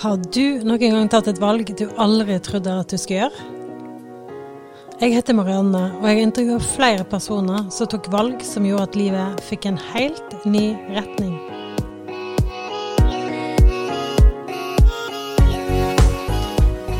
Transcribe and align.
Har 0.00 0.16
du 0.16 0.62
noen 0.64 0.80
gang 0.80 1.08
tatt 1.12 1.26
et 1.28 1.38
valg 1.42 1.68
du 1.76 1.82
aldri 2.00 2.38
trodde 2.40 2.72
at 2.72 2.88
du 2.88 2.96
skulle 2.96 3.26
gjøre? 3.26 3.42
Jeg 5.02 5.12
heter 5.12 5.36
Marianne, 5.36 5.82
og 5.98 6.06
jeg 6.08 6.22
intervjuer 6.24 6.62
flere 6.64 7.04
personer 7.04 7.66
som 7.68 7.90
tok 7.92 8.08
valg 8.08 8.40
som 8.48 8.64
gjorde 8.64 8.86
at 8.86 8.96
livet 8.96 9.42
fikk 9.44 9.66
en 9.68 9.76
helt 9.90 10.32
ny 10.48 10.70
retning. 10.96 11.34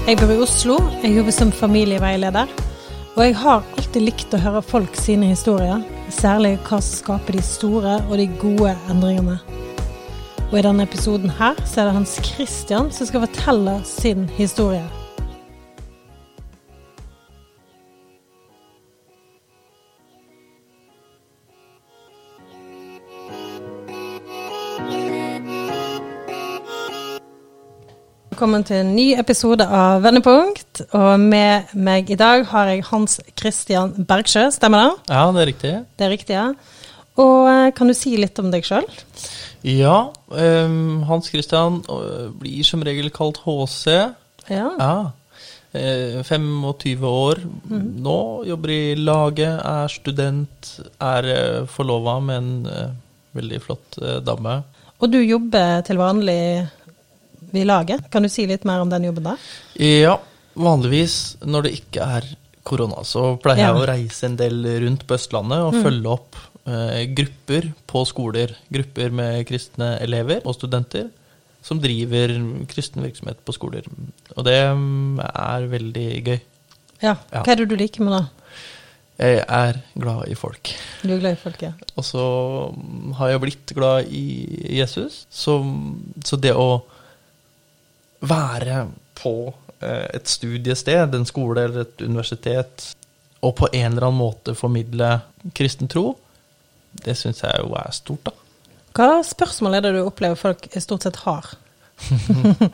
Jeg 0.05 0.19
bor 0.21 0.35
i 0.35 0.37
Oslo, 0.45 0.77
jeg 1.01 1.15
jobber 1.17 1.37
som 1.39 1.55
familieveileder, 1.57 2.53
og 3.15 3.23
jeg 3.25 3.39
har 3.47 3.65
alltid 3.79 4.05
likt 4.11 4.37
å 4.37 4.43
høre 4.45 4.61
folk 4.75 5.01
sine 5.01 5.33
historier, 5.33 5.81
særlig 6.13 6.59
hva 6.67 6.83
som 6.85 7.01
skaper 7.01 7.41
de 7.41 7.47
store 7.49 7.97
og 8.11 8.21
de 8.21 8.29
gode 8.45 8.77
endringene. 8.93 9.39
Og 10.51 10.57
i 10.59 10.63
denne 10.67 10.83
episoden 10.83 11.31
her 11.39 11.59
så 11.63 11.81
er 11.81 11.85
det 11.87 11.93
Hans 11.95 12.17
Christian 12.27 12.89
som 12.91 13.07
skal 13.07 13.23
fortelle 13.23 13.77
sin 13.87 14.25
historie. 14.35 14.83
Velkommen 28.31 28.65
til 28.67 28.81
en 28.81 28.95
ny 28.97 29.13
episode 29.21 29.63
av 29.63 30.03
Vendepunkt. 30.03 30.83
Og 30.91 31.21
med 31.21 31.71
meg 31.79 32.11
i 32.11 32.19
dag 32.19 32.43
har 32.51 32.73
jeg 32.73 32.89
Hans 32.91 33.21
Christian 33.39 33.93
Bergsjø, 34.03 34.49
stemmer 34.51 34.83
det? 34.83 35.15
Ja, 35.15 35.29
det 35.31 35.45
er 35.45 35.53
riktig. 35.53 35.73
Det 35.95 36.09
er 36.09 36.15
riktig, 36.17 36.35
ja. 36.35 36.49
Og 37.21 37.47
eh, 37.51 37.71
kan 37.77 37.87
du 37.87 37.95
si 37.95 38.17
litt 38.19 38.39
om 38.43 38.51
deg 38.51 38.67
sjøl? 38.67 38.89
Ja, 39.67 40.13
um, 40.29 41.03
Hans 41.09 41.29
Christian 41.31 41.83
uh, 41.91 42.31
blir 42.41 42.65
som 42.65 42.83
regel 42.87 43.11
kalt 43.13 43.43
HC. 43.45 43.87
Ja. 44.49 44.71
Ja. 44.79 44.95
Uh, 45.71 46.23
25 46.27 47.05
år 47.07 47.43
nå, 47.71 48.17
jobber 48.49 48.73
i 48.75 48.95
laget, 48.99 49.61
er 49.61 49.93
student, 49.93 50.73
er 50.99 51.29
uh, 51.31 51.69
forlova 51.71 52.17
med 52.25 52.41
en 52.41 52.97
veldig 53.37 53.61
flott 53.63 54.01
dame. 54.27 54.57
Og 55.01 55.13
du 55.13 55.21
jobber 55.23 55.85
til 55.87 56.01
vanlig 56.01 56.41
i 57.57 57.63
laget. 57.65 58.09
Kan 58.11 58.27
du 58.27 58.29
si 58.33 58.45
litt 58.51 58.65
mer 58.69 58.83
om 58.83 58.91
den 58.91 59.07
jobben 59.07 59.29
der? 59.31 59.45
Ja, 59.81 60.17
vanligvis 60.59 61.37
når 61.47 61.69
det 61.69 61.77
ikke 61.79 62.09
er 62.19 62.27
korona, 62.67 63.05
så 63.07 63.37
pleier 63.41 63.63
Ja. 63.63 63.71
jeg 63.71 63.81
å 63.81 63.87
reise 63.89 64.27
en 64.27 64.37
del 64.37 64.59
rundt 64.85 65.07
på 65.09 65.15
Østlandet 65.17 65.63
og 65.65 65.79
følge 65.81 66.11
opp 66.13 66.37
eh, 66.37 66.50
grupper 67.17 67.71
på 67.91 68.05
skoler. 68.09 68.55
Grupper 68.73 69.15
med 69.15 69.45
kristne 69.49 69.95
elever 70.05 70.45
og 70.45 70.57
studenter 70.59 71.09
som 71.65 71.81
driver 71.81 72.33
kristen 72.71 73.05
virksomhet 73.05 73.41
på 73.45 73.55
skoler. 73.57 73.87
Og 74.37 74.45
det 74.47 74.59
mm, 74.77 75.21
er 75.21 75.67
veldig 75.71 76.09
gøy. 76.27 76.39
Ja. 77.01 77.17
Ja. 77.33 77.43
Hva 77.43 77.53
er 77.53 77.63
det 77.63 77.71
du 77.71 77.77
liker 77.81 78.05
med 78.05 78.17
det? 78.17 78.25
Jeg 79.21 79.43
er 79.45 79.81
glad 80.01 80.31
i 80.33 80.37
folk. 80.39 80.71
Du 81.03 81.11
er 81.13 81.21
glad 81.21 81.37
i 81.37 81.41
folk, 81.43 81.61
ja. 81.63 81.75
Og 82.01 82.07
så 82.09 82.23
mm, 82.73 83.13
har 83.19 83.35
jeg 83.35 83.43
blitt 83.43 83.75
glad 83.77 84.09
i 84.09 84.25
Jesus. 84.79 85.27
Så, 85.29 85.59
så 86.25 86.41
det 86.41 86.55
å 86.57 86.83
være 88.25 88.87
på 89.21 89.35
eh, 89.85 90.07
et 90.17 90.29
studiested, 90.29 91.13
en 91.17 91.29
skole 91.29 91.67
eller 91.69 91.85
et 91.85 92.05
universitet, 92.05 92.95
og 93.45 93.55
på 93.61 93.69
en 93.73 93.93
eller 93.93 94.09
annen 94.09 94.21
måte 94.21 94.57
formidle 94.57 95.19
kristen 95.57 95.89
tro, 95.89 96.15
det 97.05 97.17
syns 97.19 97.43
jeg 97.45 97.63
jo 97.63 97.75
er 97.79 97.91
stort, 97.97 98.25
da. 98.31 98.33
Hva 98.97 99.21
spørsmål 99.25 99.77
er 99.79 99.85
det 99.87 99.93
du 99.95 100.01
opplever 100.03 100.37
folk 100.37 100.67
stort 100.83 101.07
sett 101.07 101.21
har? 101.27 101.47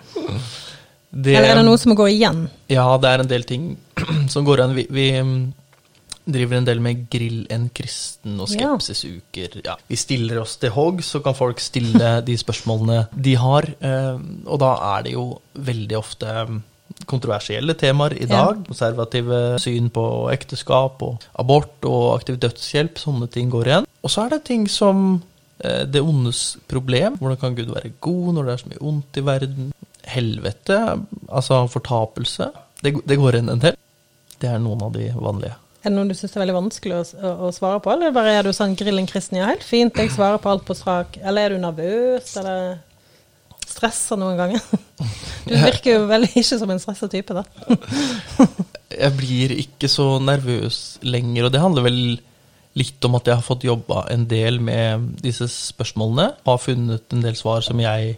Det, 1.17 1.33
Eller 1.33 1.55
er 1.55 1.61
det 1.61 1.65
noe 1.65 1.79
som 1.81 1.95
går 1.97 2.11
igjen? 2.13 2.41
Ja, 2.69 2.85
det 3.01 3.09
er 3.09 3.23
en 3.23 3.29
del 3.31 3.45
ting 3.49 3.69
som 4.33 4.45
går 4.45 4.61
igjen. 4.61 4.75
Vi, 4.77 4.85
vi 4.93 5.05
mm, 5.25 5.39
driver 6.27 6.59
en 6.59 6.67
del 6.67 6.83
med 6.85 7.07
Grill 7.13 7.47
en 7.55 7.69
kristen 7.73 8.35
og 8.43 8.51
skepsisuker. 8.53 9.61
Ja. 9.65 9.79
Vi 9.89 9.97
stiller 9.97 10.43
oss 10.43 10.59
til 10.61 10.75
hogg, 10.75 11.01
så 11.07 11.23
kan 11.25 11.37
folk 11.39 11.63
stille 11.63 12.19
de 12.27 12.37
spørsmålene 12.37 13.07
de 13.15 13.37
har. 13.41 13.71
eh, 13.81 14.19
Og 14.45 14.61
da 14.61 14.73
er 14.99 15.07
det 15.07 15.15
jo 15.15 15.29
veldig 15.71 15.97
ofte 16.03 16.35
mm, 16.51 16.61
kontroversielle 17.07 17.75
temaer 17.79 18.15
i 18.17 18.27
Ja. 18.27 18.47
dag. 18.47 18.65
Konservative 18.67 19.59
syn 19.63 19.91
på 19.91 20.05
ekteskap 20.33 21.03
og 21.03 21.19
abort 21.39 21.85
og 21.85 22.17
aktiv 22.19 22.39
dødshjelp. 22.41 22.99
Sånne 22.99 23.29
ting 23.31 23.51
går 23.51 23.65
igjen. 23.67 23.87
Og 24.03 24.11
så 24.11 24.25
er 24.27 24.31
det 24.37 24.45
ting 24.45 24.67
som 24.71 25.23
eh, 25.61 25.85
det 25.85 26.01
ondes 26.03 26.57
problem. 26.69 27.17
Hvordan 27.19 27.41
kan 27.41 27.55
Gud 27.55 27.73
være 27.75 27.93
god 28.01 28.35
når 28.35 28.45
det 28.45 28.53
er 28.53 28.63
så 28.65 28.71
mye 28.73 28.83
ondt 28.93 29.17
i 29.17 29.27
verden? 29.27 29.73
Helvete, 30.07 30.81
altså 31.29 31.67
fortapelse. 31.69 32.51
Det, 32.83 32.95
det 33.07 33.17
går 33.19 33.35
igjen 33.39 33.49
en 33.51 33.59
del. 33.65 33.77
Det 34.41 34.51
er 34.51 34.59
noen 34.63 34.83
av 34.87 34.93
de 34.95 35.09
vanlige. 35.17 35.55
Er 35.83 35.91
det 35.91 35.97
noen 35.97 36.09
du 36.11 36.15
syns 36.19 36.35
er 36.37 36.43
veldig 36.43 36.55
vanskelig 36.57 36.95
å, 36.97 37.03
å, 37.23 37.31
å 37.47 37.53
svare 37.55 37.81
på, 37.81 37.91
eller 37.93 38.11
bare 38.15 38.33
er 38.39 38.43
du 38.47 38.53
sånn 38.53 38.75
grillen 38.79 39.07
kristen, 39.07 39.39
ja, 39.39 39.47
helt 39.53 39.63
fint, 39.63 39.95
jeg 39.97 40.11
svarer 40.11 40.39
på 40.43 40.51
alt 40.51 40.65
på 40.67 40.75
strak, 40.75 41.17
eller 41.23 41.47
er 41.47 41.55
du 41.55 41.59
nervøs, 41.63 42.33
eller 42.41 42.79
stresser 43.77 44.21
noen 44.21 44.39
ganger? 44.41 44.63
Du 45.47 45.53
virker 45.55 45.93
jo 45.93 46.07
veldig 46.11 46.33
ikke 46.41 46.57
som 46.59 46.71
en 46.75 46.81
stressa 46.83 47.07
type, 47.07 47.31
da. 47.37 47.45
Jeg 49.05 49.13
blir 49.15 49.53
ikke 49.61 49.87
så 49.91 50.17
nervøs 50.19 50.99
lenger, 51.07 51.47
og 51.47 51.53
det 51.55 51.61
handler 51.63 51.87
vel 51.87 52.01
litt 52.77 53.07
om 53.09 53.17
at 53.17 53.29
jeg 53.29 53.39
har 53.39 53.45
fått 53.45 53.65
jobba 53.65 54.03
en 54.13 54.27
del 54.29 54.59
med 54.63 55.07
disse 55.25 55.49
spørsmålene. 55.49 56.27
Har 56.45 56.61
funnet 56.61 57.15
en 57.15 57.25
del 57.25 57.37
svar 57.39 57.65
som 57.65 57.81
jeg 57.81 58.17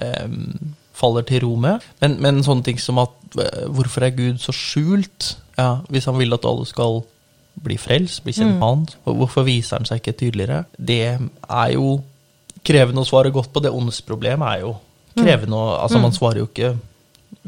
eh, 0.00 0.36
faller 0.96 1.26
til 1.28 1.44
ro 1.44 1.54
med. 1.60 1.84
Men, 2.00 2.16
men 2.24 2.42
sånne 2.46 2.66
ting 2.66 2.80
som 2.80 3.00
at 3.02 3.38
eh, 3.40 3.66
hvorfor 3.68 4.06
er 4.06 4.16
Gud 4.16 4.40
så 4.42 4.54
skjult? 4.56 5.34
Ja, 5.58 5.82
Hvis 5.92 6.08
han 6.08 6.18
vil 6.20 6.32
at 6.36 6.48
alle 6.48 6.66
skal 6.68 7.02
bli 7.60 7.76
frelst, 7.80 8.22
bli 8.24 8.32
kjent 8.32 8.56
med 8.56 8.64
han, 8.64 8.86
hvorfor 9.04 9.44
viser 9.44 9.80
han 9.80 9.88
seg 9.88 10.00
ikke 10.00 10.16
tydeligere? 10.16 10.62
Det 10.78 11.02
er 11.10 11.72
jo 11.74 11.98
krevende 12.64 13.04
å 13.04 13.08
svare 13.08 13.32
godt 13.34 13.52
på. 13.52 13.60
Det 13.60 13.72
åndsproblemet 13.74 14.38
problem 14.40 14.46
er 14.48 14.62
jo 14.64 14.78
krevende 15.16 15.50
noe, 15.54 15.78
Altså, 15.82 15.98
man 16.02 16.12
svarer 16.12 16.42
jo 16.42 16.46
ikke 16.50 16.74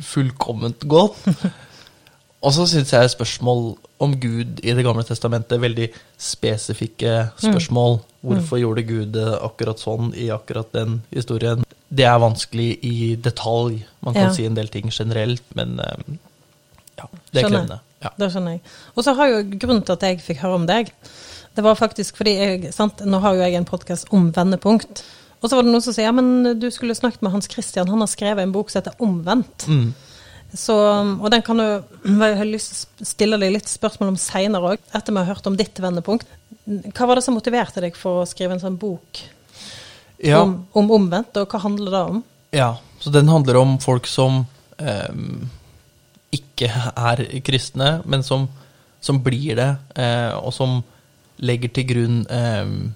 fullkomment 0.02 0.86
godt. 0.88 1.18
Og 2.42 2.50
så 2.56 2.64
syns 2.66 2.90
jeg 2.90 3.10
spørsmål 3.12 3.76
om 4.02 4.16
Gud 4.18 4.58
i 4.66 4.72
Det 4.74 4.82
gamle 4.82 5.04
testamentet, 5.06 5.60
veldig 5.62 5.86
spesifikke 6.18 7.28
spørsmål. 7.38 8.00
Hvorfor 8.22 8.58
gjorde 8.58 8.82
Gud 8.86 9.12
det 9.14 9.28
akkurat 9.38 9.78
sånn 9.82 10.10
i 10.18 10.26
akkurat 10.34 10.72
den 10.74 11.00
historien? 11.14 11.62
Det 11.92 12.06
er 12.08 12.18
vanskelig 12.22 12.78
i 12.82 13.14
detalj. 13.14 13.84
Man 14.02 14.14
kan 14.14 14.30
Ja. 14.30 14.32
si 14.34 14.46
en 14.46 14.54
del 14.58 14.68
ting 14.68 14.90
generelt, 14.90 15.42
men 15.54 15.78
eh, 15.78 16.18
ja, 16.98 17.06
det 17.32 17.44
er 17.44 17.48
krevende. 17.48 17.80
Ja. 18.02 18.10
Det 18.18 18.32
skjønner 18.32 18.56
jeg. 18.56 18.60
Og 18.96 19.04
så 19.04 19.14
har 19.14 19.28
jo 19.30 19.42
grunnen 19.58 19.84
til 19.86 19.92
at 19.92 20.02
jeg 20.02 20.20
fikk 20.20 20.42
høre 20.42 20.54
om 20.58 20.66
deg, 20.66 20.90
det 21.54 21.62
var 21.62 21.76
faktisk 21.76 22.16
fordi 22.16 22.32
jeg, 22.38 22.72
sant, 22.74 23.04
nå 23.06 23.20
har 23.20 23.34
jo 23.36 23.42
jeg 23.44 23.54
en 23.54 23.68
podkast 23.68 24.08
om 24.10 24.32
vendepunkt. 24.34 25.04
Og 25.42 25.50
så 25.50 25.58
var 25.58 25.66
det 25.66 25.72
noen 25.74 25.82
som 25.82 25.94
sier 25.94 26.06
ja, 26.06 26.14
men 26.14 26.58
du 26.62 26.68
skulle 26.70 26.94
snakket 26.94 27.22
med 27.26 27.34
Hans 27.34 27.50
Christian, 27.50 27.88
han 27.90 28.02
har 28.04 28.10
skrevet 28.10 28.44
en 28.46 28.54
bok 28.54 28.70
som 28.70 28.78
heter 28.80 28.94
Omvendt. 29.02 29.66
Mm. 29.66 29.88
Så, 30.54 30.74
og 30.76 31.30
den 31.32 31.40
kan 31.42 31.56
du 31.56 31.64
Jeg 31.64 32.36
har 32.36 32.44
lyst 32.44 32.74
til 32.74 33.06
å 33.06 33.08
stille 33.08 33.38
deg 33.40 33.54
litt 33.54 33.70
spørsmål 33.70 34.12
om 34.12 34.18
seinere 34.20 34.74
òg, 34.74 34.82
etter 34.94 35.14
vi 35.14 35.22
har 35.22 35.30
hørt 35.32 35.48
om 35.48 35.56
ditt 35.58 35.80
vendepunkt. 35.80 36.28
Hva 36.92 37.08
var 37.08 37.18
det 37.18 37.24
som 37.24 37.34
motiverte 37.34 37.82
deg 37.82 37.96
for 37.98 38.22
å 38.22 38.28
skrive 38.28 38.54
en 38.56 38.62
sånn 38.62 38.76
bok 38.78 39.22
Ja. 40.22 40.42
om, 40.44 40.60
om 40.78 40.90
omvendt, 40.94 41.34
og 41.40 41.48
hva 41.50 41.58
handler 41.64 41.90
det 41.90 42.02
om? 42.12 42.22
Ja, 42.54 42.76
så 43.00 43.10
den 43.10 43.32
handler 43.32 43.56
om 43.58 43.78
folk 43.82 44.06
som 44.06 44.44
eh, 44.78 45.08
ikke 46.36 46.68
er 46.94 47.24
kristne, 47.42 47.96
men 48.06 48.22
som, 48.22 48.46
som 49.02 49.18
blir 49.24 49.56
det, 49.58 49.70
eh, 49.98 50.30
og 50.38 50.52
som 50.54 50.82
legger 51.42 51.72
til 51.74 51.88
grunn 51.88 52.20
ehm, 52.30 52.92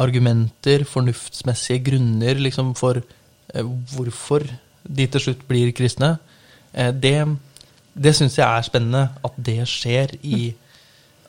argumenter, 0.00 0.84
fornuftsmessige 0.88 1.82
grunner 1.90 2.38
liksom, 2.40 2.74
for 2.78 3.00
eh, 3.02 3.62
hvorfor 3.94 4.44
de 4.82 5.06
til 5.06 5.20
slutt 5.20 5.46
blir 5.48 5.72
kristne. 5.76 6.16
Eh, 6.72 6.92
det 6.92 7.16
det 7.92 8.14
syns 8.16 8.38
jeg 8.38 8.46
er 8.48 8.64
spennende, 8.64 9.02
at 9.24 9.34
det 9.36 9.60
skjer 9.68 10.14
i 10.24 10.54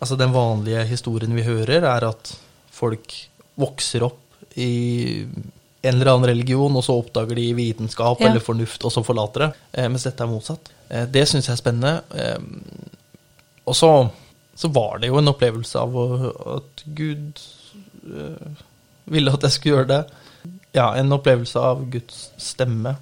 Altså, 0.03 0.17
den 0.19 0.33
vanlige 0.33 0.81
historien 0.83 1.31
vi 1.31 1.45
hører, 1.47 1.85
er 1.87 2.03
at 2.09 2.33
folk 2.75 3.13
vokser 3.55 4.03
opp 4.03 4.19
i 4.59 5.21
en 5.23 5.93
eller 5.93 6.09
annen 6.11 6.27
religion, 6.27 6.75
og 6.75 6.83
så 6.83 6.97
oppdager 6.99 7.35
de 7.39 7.45
vitenskap 7.55 8.19
Ja. 8.19 8.27
eller 8.27 8.43
fornuft, 8.43 8.83
og 8.83 8.91
så 8.91 9.03
forlater 9.03 9.45
det. 9.45 9.53
Eh, 9.71 9.87
mens 9.87 10.03
dette 10.03 10.19
er 10.23 10.27
motsatt. 10.27 10.73
Eh, 10.89 11.05
det 11.05 11.23
syns 11.29 11.47
jeg 11.47 11.53
er 11.53 11.61
spennende. 11.61 12.03
Eh, 12.19 12.37
og 13.65 13.75
så, 13.79 14.09
så 14.59 14.67
var 14.75 14.99
det 14.99 15.07
jo 15.07 15.17
en 15.21 15.31
opplevelse 15.31 15.79
av 15.79 15.95
at 16.57 16.83
Gud 16.99 17.39
ville 19.13 19.33
at 19.33 19.43
jeg 19.47 19.51
skulle 19.57 19.75
gjøre 19.77 19.89
det. 19.91 20.01
Ja, 20.75 20.89
en 20.97 21.11
opplevelse 21.13 21.59
av 21.61 21.83
Guds 21.93 22.29
stemme. 22.41 22.95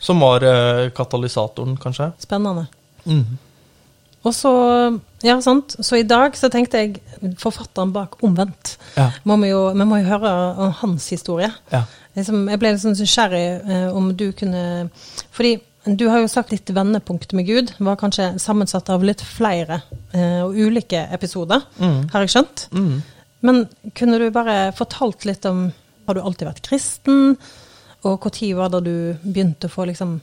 Som 0.00 0.22
var 0.24 0.42
eh, 0.48 0.88
katalysatoren, 0.96 1.76
kanskje. 1.80 2.12
Spennende. 2.22 2.66
Mhm. 3.04 3.38
Og 4.20 4.34
så, 4.36 4.50
ja, 5.24 5.38
sant. 5.40 5.78
Så 5.80 5.96
i 5.96 6.02
dag 6.04 6.34
så 6.36 6.50
tenkte 6.52 6.76
jeg 6.82 6.98
forfatteren 7.40 7.92
bak 7.94 8.18
Omvendt. 8.24 8.74
Ja. 8.98 9.06
Må 9.24 9.38
vi, 9.40 9.48
jo, 9.48 9.62
vi 9.72 9.86
må 9.88 9.96
jo 10.02 10.10
høre 10.10 10.32
om 10.60 10.74
hans 10.82 11.06
historie. 11.08 11.48
Ja. 11.72 11.86
Liksom, 12.18 12.42
jeg 12.52 12.60
ble 12.60 12.72
litt 12.74 12.82
sånn 12.82 12.96
nysgjerrig 12.98 13.44
eh, 13.64 13.86
om 13.96 14.10
du 14.18 14.26
kunne 14.36 14.90
Fordi 15.32 15.54
du 15.86 16.02
har 16.10 16.20
jo 16.20 16.28
sagt 16.28 16.50
ditt 16.52 16.68
vendepunkt 16.76 17.32
med 17.32 17.46
Gud 17.48 17.70
var 17.80 17.96
kanskje 17.96 18.34
sammensatt 18.42 18.90
av 18.92 19.04
litt 19.08 19.22
flere 19.24 19.78
eh, 20.12 20.42
og 20.44 20.52
ulike 20.58 21.06
episoder, 21.16 21.62
Mm. 21.80 22.02
har 22.12 22.26
jeg 22.26 22.34
skjønt. 22.34 22.66
Mm. 22.76 22.98
Men 23.42 23.66
kunne 23.96 24.18
du 24.20 24.30
bare 24.30 24.72
fortalt 24.76 25.24
litt 25.24 25.46
om 25.48 25.72
Har 26.06 26.14
du 26.14 26.20
alltid 26.20 26.48
vært 26.48 26.62
kristen? 26.66 27.36
Og 28.02 28.18
når 28.24 28.52
var 28.56 28.68
det 28.72 28.80
du 28.84 28.94
begynte 29.22 29.68
å 29.68 29.72
få 29.72 29.84
liksom 29.86 30.20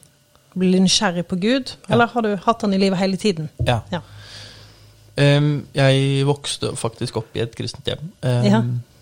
bli 0.57 0.79
nysgjerrig 0.81 1.23
på 1.29 1.37
Gud? 1.39 1.71
Ja. 1.87 1.93
Eller 1.93 2.07
har 2.11 2.21
du 2.25 2.35
hatt 2.43 2.61
han 2.65 2.73
i 2.73 2.79
livet 2.81 2.97
hele 2.99 3.17
tiden? 3.21 3.49
Ja. 3.65 3.81
Ja. 3.93 4.01
Um, 5.17 5.65
jeg 5.73 6.25
vokste 6.27 6.73
faktisk 6.77 7.17
opp 7.21 7.37
i 7.37 7.41
et 7.45 7.55
kristent 7.57 7.87
hjem, 7.89 8.11
um, 8.21 8.43
Ja. 8.45 8.59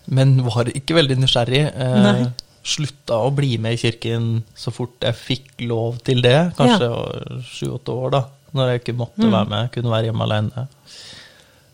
men 0.08 0.36
var 0.46 0.64
ikke 0.72 0.94
veldig 0.96 1.18
nysgjerrig. 1.20 1.64
Uh, 1.76 2.30
slutta 2.66 3.18
å 3.26 3.32
bli 3.34 3.56
med 3.58 3.74
i 3.76 3.80
kirken 3.82 4.42
så 4.54 4.72
fort 4.72 5.00
jeg 5.04 5.14
fikk 5.14 5.66
lov 5.68 5.98
til 6.04 6.22
det. 6.24 6.52
Kanskje 6.56 6.88
sju-åtte 7.44 7.92
år, 7.92 8.10
da. 8.16 8.22
Når 8.56 8.70
jeg 8.72 8.80
ikke 8.84 8.96
måtte 8.96 9.26
Mm. 9.26 9.32
være 9.32 9.48
med, 9.48 9.72
kunne 9.72 9.90
være 9.90 10.04
hjemme 10.10 10.22
alene. 10.24 10.68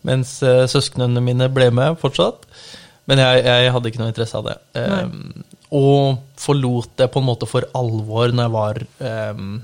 Mens 0.07 0.37
uh, 0.45 0.65
søsknene 0.69 1.23
mine 1.23 1.49
ble 1.53 1.69
med 1.75 1.99
fortsatt. 2.01 2.47
Men 3.09 3.19
jeg, 3.19 3.43
jeg 3.43 3.71
hadde 3.75 3.91
ikke 3.91 3.99
noe 3.99 4.11
interesse 4.13 4.39
av 4.39 4.47
det. 4.47 4.57
Um, 4.79 5.43
og 5.75 6.19
forlot 6.39 6.93
det 7.01 7.09
på 7.11 7.19
en 7.19 7.27
måte 7.27 7.49
for 7.49 7.67
alvor 7.75 8.31
når 8.31 8.45
jeg 8.45 8.53
var 8.53 8.79
um, 9.35 9.55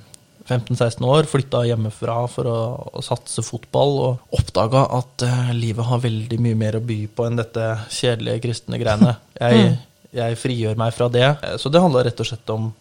15-16 0.49 1.05
år. 1.07 1.27
Flytta 1.29 1.61
hjemmefra 1.69 2.17
for 2.31 2.49
å, 2.49 2.57
å 2.99 3.03
satse 3.05 3.43
fotball, 3.45 3.93
og 4.07 4.39
oppdaga 4.39 4.85
at 4.97 5.27
uh, 5.27 5.51
livet 5.55 5.87
har 5.87 6.03
veldig 6.03 6.41
mye 6.43 6.57
mer 6.59 6.79
å 6.79 6.83
by 6.83 6.99
på 7.15 7.27
enn 7.29 7.39
dette 7.39 7.69
kjedelige 7.93 8.43
kristne 8.47 8.81
greiene. 8.81 9.15
Jeg, 9.39 9.77
jeg 10.15 10.41
frigjør 10.41 10.79
meg 10.79 10.95
fra 10.97 11.07
det. 11.13 11.27
Eh, 11.29 11.55
Så 11.61 11.71
det 11.71 11.83
handla 11.83 12.03
rett 12.07 12.19
og 12.19 12.27
slett 12.27 12.55
om 12.55 12.71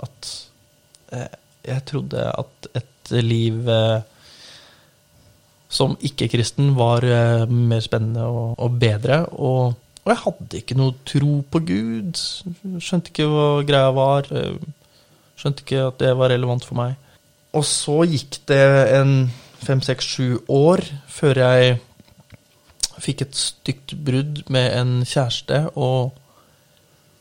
at 0.00 0.32
uh, 1.16 1.28
jeg 1.66 1.86
trodde 1.90 2.24
at 2.30 2.70
et 2.78 3.12
liv 3.20 3.68
eh, 3.68 4.00
som 5.70 5.94
ikke-kristen 6.02 6.72
var 6.78 7.04
eh, 7.06 7.44
mer 7.46 7.82
spennende 7.84 8.24
og, 8.26 8.56
og 8.58 8.78
bedre. 8.82 9.22
Og, 9.38 9.76
og 10.02 10.10
jeg 10.10 10.20
hadde 10.24 10.60
ikke 10.60 10.78
noe 10.80 10.96
tro 11.06 11.36
på 11.46 11.60
Gud. 11.68 12.18
Skjønte 12.82 13.12
ikke 13.12 13.28
hva 13.30 13.46
greia 13.68 13.92
var. 13.94 14.26
eh, 14.34 14.56
Skjønte 15.40 15.62
ikke 15.64 15.84
at 15.88 16.00
det 16.02 16.10
var 16.18 16.34
relevant 16.34 16.66
for 16.66 16.76
meg. 16.80 16.96
Og 17.56 17.64
så 17.66 18.00
gikk 18.06 18.42
det 18.50 18.64
en 18.98 19.14
fem, 19.62 19.80
seks, 19.82 20.06
sju 20.16 20.40
år 20.52 20.82
før 21.10 21.40
jeg 21.44 21.78
fikk 23.00 23.22
et 23.24 23.38
stygt 23.38 23.94
brudd 24.04 24.42
med 24.52 24.74
en 24.76 24.92
kjæreste 25.08 25.62
og, 25.80 26.10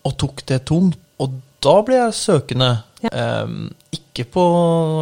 og 0.04 0.18
tok 0.20 0.44
det 0.52 0.64
tungt. 0.68 1.00
Og 1.24 1.38
da 1.64 1.78
ble 1.88 2.02
jeg 2.02 2.18
søkende. 2.20 2.70
Em, 3.12 3.70
ikke 3.96 4.26
på 4.34 4.44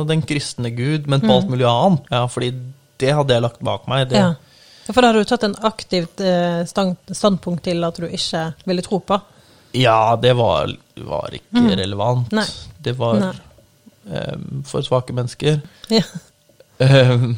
den 0.10 0.22
kristne 0.30 0.70
Gud, 0.78 1.08
men 1.10 1.24
på 1.24 1.34
alt 1.34 1.50
mulig 1.50 1.66
annet. 1.70 2.06
Ja, 2.14 2.26
fordi 2.30 2.52
det 3.02 3.14
hadde 3.16 3.38
jeg 3.38 3.46
lagt 3.46 3.64
bak 3.66 3.88
meg. 3.92 4.10
Det, 4.12 4.22
Ja. 4.22 4.34
For 4.88 5.04
da 5.04 5.10
har 5.12 5.18
du 5.20 5.28
tatt 5.28 5.44
en 5.44 5.56
aktivt 5.68 6.22
eh, 6.24 6.62
standpunkt 6.64 7.66
til 7.66 7.84
at 7.84 7.98
du 8.00 8.06
ikke 8.08 8.46
ville 8.70 8.86
tro 8.86 9.02
på? 9.04 9.18
Ja, 9.76 10.16
det 10.16 10.32
var, 10.40 10.72
var 10.96 11.34
ikke 11.36 11.76
relevant. 11.76 12.32
Nei. 12.32 12.46
Det 12.80 12.94
var 12.96 13.20
em, 14.08 14.64
for 14.66 14.86
svake 14.86 15.12
mennesker. 15.14 15.60
Ja. 15.92 16.06
Um, 16.80 17.36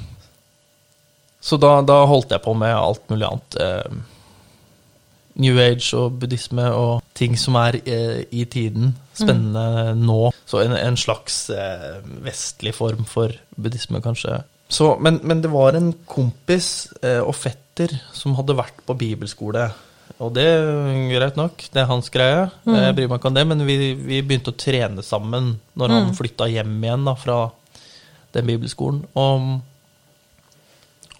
så 1.42 1.58
da, 1.58 1.80
da 1.82 2.04
holdt 2.06 2.36
jeg 2.36 2.44
på 2.46 2.54
med 2.54 2.76
alt 2.76 3.10
mulig 3.10 3.26
annet. 3.32 3.60
Um, 3.90 4.04
New 5.40 5.58
Age 5.64 5.96
og 5.96 6.20
buddhisme 6.20 6.66
og 6.76 7.02
ting 7.16 7.38
som 7.40 7.56
er 7.56 7.80
eh, 7.86 8.24
i 8.36 8.44
tiden. 8.46 8.94
Spennende 9.16 9.96
nå. 9.96 10.32
Så 10.46 10.62
en, 10.66 10.76
en 10.76 10.98
slags 11.00 11.46
eh, 11.50 12.00
vestlig 12.26 12.74
form 12.76 13.06
for 13.08 13.34
buddhisme, 13.56 14.02
kanskje. 14.04 14.42
Så, 14.70 14.92
men, 15.02 15.20
men 15.26 15.40
det 15.42 15.50
var 15.50 15.74
en 15.78 15.92
kompis 16.06 16.90
eh, 17.02 17.20
og 17.24 17.34
fetter 17.36 17.96
som 18.14 18.36
hadde 18.38 18.54
vært 18.60 18.84
på 18.86 18.94
bibelskole. 19.00 19.64
Og 20.20 20.34
det 20.36 20.44
er 20.46 21.08
greit 21.14 21.38
nok, 21.40 21.64
det 21.74 21.80
er 21.82 21.88
hans 21.90 22.10
greie. 22.14 22.44
Jeg 22.68 22.96
bryr 22.98 23.08
meg 23.10 23.18
ikke 23.22 23.30
om 23.32 23.38
det, 23.38 23.46
men 23.50 23.64
vi, 23.66 23.78
vi 23.96 24.20
begynte 24.22 24.52
å 24.54 24.58
trene 24.60 25.02
sammen 25.06 25.54
når 25.80 25.94
han 25.96 26.14
flytta 26.18 26.50
hjem 26.52 26.76
igjen 26.84 27.06
da, 27.08 27.14
fra 27.18 27.38
den 28.36 28.50
bibelskolen. 28.50 29.02
Og, 29.18 29.48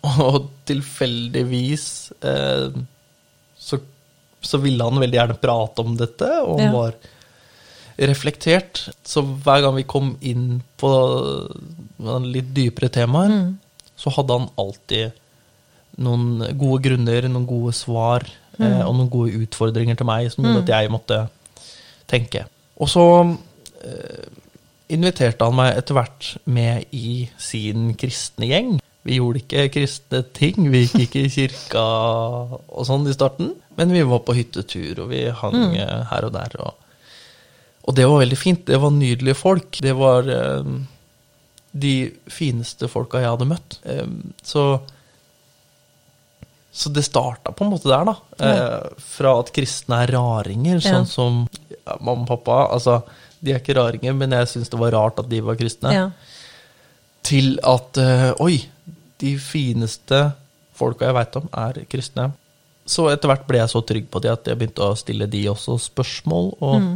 og 0.04 0.50
tilfeldigvis 0.70 1.86
eh, 2.28 2.76
så, 3.60 3.80
så 4.46 4.60
ville 4.64 4.84
han 4.86 5.00
veldig 5.02 5.20
gjerne 5.20 5.40
prate 5.42 5.86
om 5.86 5.96
dette, 6.00 6.30
og 6.44 6.60
han 6.60 6.70
Ja. 6.70 6.76
var 6.76 7.00
reflektert. 8.08 8.86
Så 9.04 9.24
hver 9.24 9.64
gang 9.66 9.76
vi 9.76 9.88
kom 9.90 10.14
inn 10.22 10.62
på 10.80 10.92
litt 12.24 12.54
dypere 12.56 12.92
temaer, 12.94 13.34
så 14.00 14.14
hadde 14.16 14.38
han 14.38 14.52
alltid 14.60 15.18
noen 16.00 16.44
gode 16.60 16.84
grunner, 16.86 17.28
noen 17.28 17.48
gode 17.50 17.74
svar 17.76 18.24
eh, 18.60 18.82
og 18.86 18.94
noen 18.96 19.12
gode 19.12 19.42
utfordringer 19.44 20.00
til 20.00 20.08
meg 20.08 20.30
som 20.32 20.46
gjorde 20.46 20.64
at 20.64 20.74
jeg 20.78 20.94
måtte 20.94 21.18
tenke. 22.10 22.46
Og 22.80 22.88
så 22.88 23.06
eh, 23.84 24.30
inviterte 24.96 25.50
han 25.50 25.58
meg 25.60 25.76
etter 25.78 25.98
hvert 25.98 26.30
med 26.50 26.88
i 26.96 27.26
sin 27.42 27.92
kristne 28.00 28.48
gjeng. 28.50 28.78
Vi 29.08 29.20
gjorde 29.20 29.44
ikke 29.44 29.70
kristne 29.74 30.24
ting, 30.36 30.70
vi 30.72 30.86
gikk 30.86 31.04
ikke 31.06 31.26
i 31.26 31.34
kirka 31.34 31.84
og 31.84 32.88
sånn 32.88 33.08
i 33.10 33.16
starten, 33.16 33.54
men 33.80 33.94
vi 33.96 34.04
var 34.08 34.24
på 34.28 34.36
hyttetur, 34.38 35.06
og 35.06 35.12
vi 35.14 35.26
hang 35.42 35.60
mm. 35.60 35.78
her 36.12 36.28
og 36.28 36.34
der. 36.36 36.56
Og, 36.64 36.89
og 37.88 37.96
det 37.96 38.06
var 38.10 38.20
veldig 38.22 38.38
fint. 38.38 38.66
Det 38.68 38.78
var 38.82 38.92
nydelige 38.94 39.38
folk. 39.40 39.80
Det 39.82 39.94
var 39.98 40.28
eh, 40.30 40.72
de 41.72 41.94
fineste 42.30 42.90
folka 42.92 43.22
jeg 43.24 43.32
hadde 43.32 43.48
møtt. 43.50 43.80
Eh, 43.86 44.08
så 44.44 44.66
så 46.72 46.90
det 46.94 47.02
starta 47.04 47.52
på 47.52 47.64
en 47.66 47.72
måte 47.74 47.90
der, 47.90 48.06
da. 48.06 48.14
Eh, 48.46 48.90
fra 49.02 49.32
at 49.42 49.50
kristne 49.56 50.04
er 50.04 50.12
raringer, 50.14 50.78
Ja. 50.78 50.92
sånn 50.94 51.08
som 51.10 51.40
ja, 51.72 51.96
mamma 52.00 52.22
og 52.24 52.28
pappa. 52.30 52.60
Altså, 52.76 53.00
de 53.42 53.52
er 53.52 53.60
ikke 53.60 53.76
raringer, 53.76 54.14
men 54.16 54.32
jeg 54.32 54.48
syns 54.48 54.70
det 54.70 54.80
var 54.80 54.94
rart 54.94 55.20
at 55.20 55.28
de 55.32 55.42
var 55.42 55.58
kristne. 55.60 55.92
Ja. 55.92 56.06
Til 57.26 57.58
at 57.68 57.98
eh, 57.98 58.32
oi, 58.40 58.62
de 59.20 59.34
fineste 59.42 60.22
folka 60.78 61.10
jeg 61.10 61.18
veit 61.18 61.36
om, 61.42 61.50
er 61.52 61.82
kristne. 61.90 62.30
Så 62.90 63.10
etter 63.12 63.28
hvert 63.34 63.48
ble 63.50 63.60
jeg 63.60 63.74
så 63.74 63.82
trygg 63.86 64.08
på 64.10 64.22
de 64.24 64.32
at 64.32 64.48
jeg 64.48 64.58
begynte 64.62 64.86
å 64.86 64.96
stille 64.98 65.28
de 65.30 65.44
også 65.52 65.76
spørsmål. 65.90 66.54
Og, 66.62 66.88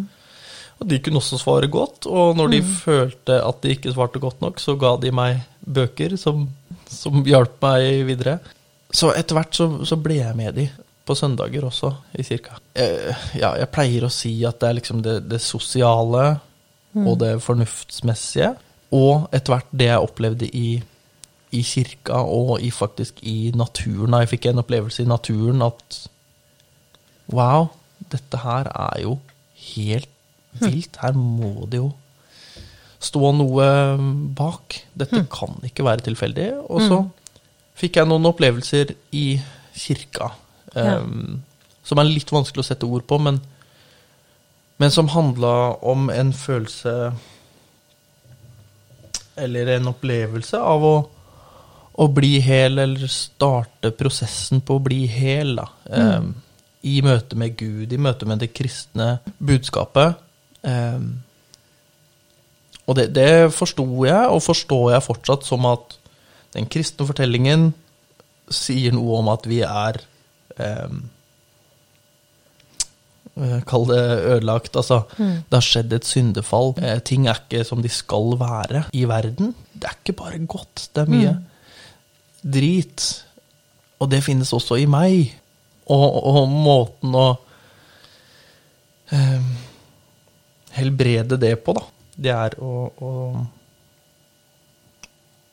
og 0.79 0.89
de 0.89 0.99
kunne 1.03 1.21
også 1.21 1.39
svare 1.41 1.69
godt. 1.71 2.07
Og 2.09 2.37
når 2.37 2.53
de 2.53 2.61
følte 2.63 3.39
at 3.43 3.61
de 3.63 3.75
ikke 3.75 3.93
svarte 3.93 4.21
godt 4.23 4.41
nok, 4.43 4.59
så 4.59 4.75
ga 4.79 4.95
de 5.01 5.11
meg 5.15 5.43
bøker 5.63 6.17
som, 6.19 6.47
som 6.89 7.23
hjalp 7.27 7.59
meg 7.63 8.03
videre. 8.09 8.39
Så 8.93 9.13
etter 9.17 9.39
hvert 9.39 9.57
så, 9.57 9.69
så 9.87 9.97
ble 9.97 10.19
jeg 10.21 10.37
med 10.37 10.57
de 10.59 10.67
på 11.03 11.15
søndager 11.19 11.65
også, 11.67 11.91
i 12.15 12.23
kirka. 12.23 12.57
Eh, 12.79 13.25
ja, 13.35 13.53
jeg 13.59 13.71
pleier 13.73 14.05
å 14.07 14.11
si 14.13 14.37
at 14.47 14.61
det 14.61 14.69
er 14.69 14.77
liksom 14.77 15.01
det, 15.03 15.17
det 15.27 15.41
sosiale 15.43 16.27
og 16.93 17.15
det 17.23 17.31
fornuftsmessige, 17.41 18.51
og 18.93 19.27
etter 19.33 19.55
hvert 19.55 19.71
det 19.73 19.87
jeg 19.89 20.05
opplevde 20.05 20.49
i, 20.53 20.67
i 21.57 21.61
kirka 21.65 22.21
og 22.21 22.61
i, 22.61 22.69
faktisk 22.71 23.23
i 23.25 23.51
naturen. 23.57 24.13
Jeg 24.21 24.29
fikk 24.35 24.51
en 24.51 24.61
opplevelse 24.61 25.01
i 25.01 25.09
naturen 25.09 25.65
at 25.65 25.99
wow, 27.33 27.71
dette 28.13 28.43
her 28.43 28.69
er 28.69 29.01
jo 29.07 29.17
helt 29.73 30.12
vilt. 30.61 30.97
Her 31.01 31.13
må 31.17 31.65
det 31.69 31.79
jo 31.81 31.91
stå 33.03 33.31
noe 33.35 33.65
bak. 34.37 34.77
Dette 34.95 35.25
kan 35.31 35.57
ikke 35.67 35.83
være 35.83 36.05
tilfeldig. 36.05 36.49
Og 36.69 36.81
så 36.87 36.99
fikk 37.75 37.97
jeg 37.99 38.07
noen 38.07 38.25
opplevelser 38.29 38.93
i 39.11 39.41
kirka 39.75 40.31
Ja. 40.75 40.99
em, 40.99 41.41
som 41.83 41.99
er 41.99 42.03
litt 42.07 42.29
vanskelig 42.31 42.63
å 42.63 42.65
sette 42.65 42.85
ord 42.87 43.03
på, 43.05 43.17
men, 43.21 43.41
men 44.79 44.89
som 44.91 45.07
handla 45.11 45.75
om 45.83 46.09
en 46.09 46.31
følelse 46.33 47.13
Eller 49.35 49.67
en 49.75 49.87
opplevelse 49.89 50.57
av 50.57 50.83
å, 50.85 50.95
å 51.97 52.07
bli 52.13 52.39
hel, 52.45 52.77
eller 52.79 53.07
starte 53.09 53.89
prosessen 53.97 54.61
på 54.61 54.77
å 54.77 54.83
bli 54.85 55.05
hel, 55.09 55.55
da. 55.57 55.65
Em, 55.89 56.33
I 56.85 56.99
møte 57.01 57.35
med 57.39 57.55
Gud, 57.57 57.93
i 57.93 57.97
møte 57.97 58.25
med 58.29 58.39
det 58.43 58.51
kristne 58.53 59.15
budskapet. 59.39 60.19
Em, 60.63 61.07
og 62.83 62.97
det, 62.99 63.09
det 63.15 63.53
forsto 63.55 63.85
jeg, 64.07 64.27
og 64.27 64.43
forstår 64.43 64.91
jeg 64.95 65.05
fortsatt, 65.05 65.47
som 65.47 65.67
at 65.69 65.97
den 66.53 66.67
kristne 66.69 67.07
fortellingen 67.07 67.71
sier 68.53 68.93
noe 68.95 69.21
om 69.21 69.31
at 69.33 69.47
vi 69.49 69.63
er 69.65 70.01
eh, 70.59 70.95
Kall 73.65 73.87
det 73.89 74.01
ødelagt. 74.29 74.75
Altså, 74.77 74.99
det 75.17 75.55
har 75.55 75.63
skjedd 75.65 75.93
et 75.95 76.05
syndefall. 76.05 76.75
Eh, 76.77 76.99
ting 77.01 77.25
er 77.25 77.39
ikke 77.41 77.63
som 77.65 77.81
de 77.81 77.89
skal 77.89 78.35
være 78.37 78.83
i 78.93 79.07
verden. 79.09 79.55
Det 79.73 79.89
er 79.89 79.95
ikke 79.97 80.13
bare 80.19 80.37
godt. 80.45 80.89
Det 80.93 81.01
er 81.01 81.09
mye 81.09 81.31
drit. 82.43 83.07
Og 83.97 84.11
det 84.11 84.21
finnes 84.21 84.53
også 84.53 84.77
i 84.77 84.85
meg. 84.85 85.33
Og, 85.89 86.05
og 86.29 86.45
måten 86.53 87.17
å 87.17 87.25
eh, 89.09 89.49
helbrede 90.73 91.37
det 91.41 91.55
på, 91.65 91.75
da, 91.77 91.83
det 92.15 92.33
er 92.33 92.57
å, 92.61 92.73
å 92.93 93.11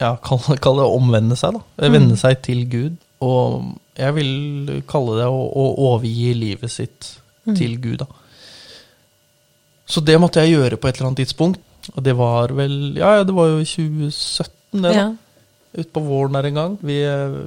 ja, 0.01 0.15
kall, 0.25 0.43
kall 0.65 0.81
det 0.81 0.89
å 0.89 0.97
omvende 0.97 1.39
seg, 1.39 1.59
da. 1.59 1.89
Vende 1.93 2.19
seg 2.21 2.41
til 2.47 2.65
Gud. 2.71 2.99
Og 3.21 3.75
jeg 4.01 4.17
vil 4.17 4.77
kalle 4.89 5.19
det 5.21 5.29
å, 5.29 5.41
å 5.45 5.65
overgi 5.91 6.33
livet 6.37 6.73
sitt 6.73 7.15
til 7.57 7.77
Gud, 7.83 8.01
da. 8.05 8.09
Så 9.91 10.03
det 10.07 10.17
måtte 10.23 10.45
jeg 10.45 10.55
gjøre 10.55 10.79
på 10.79 10.89
et 10.89 10.97
eller 10.97 11.11
annet 11.11 11.25
tidspunkt. 11.25 11.67
Og 11.97 12.05
det 12.05 12.13
var 12.15 12.53
vel 12.55 12.95
Ja, 12.99 13.17
ja, 13.19 13.27
det 13.27 13.35
var 13.35 13.51
jo 13.51 13.65
2017, 13.65 14.55
det, 14.79 14.85
da. 14.87 14.95
Ja. 14.95 15.09
Utpå 15.81 16.03
våren 16.03 16.35
her 16.35 16.49
en 16.49 16.59
gang. 16.59 16.73
Vi, 16.83 16.97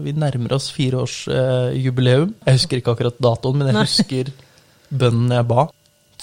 vi 0.06 0.14
nærmer 0.16 0.56
oss 0.56 0.70
fireårsjubileum. 0.72 1.74
Eh, 1.74 1.80
jubileum. 1.84 2.30
jeg 2.46 2.60
husker 2.60 2.80
ikke 2.80 2.94
akkurat 2.96 3.18
datoen, 3.20 3.60
men 3.60 3.72
jeg 3.72 3.82
husker 3.82 4.32
bønnen 4.94 5.34
jeg 5.36 5.48
ba, 5.50 5.66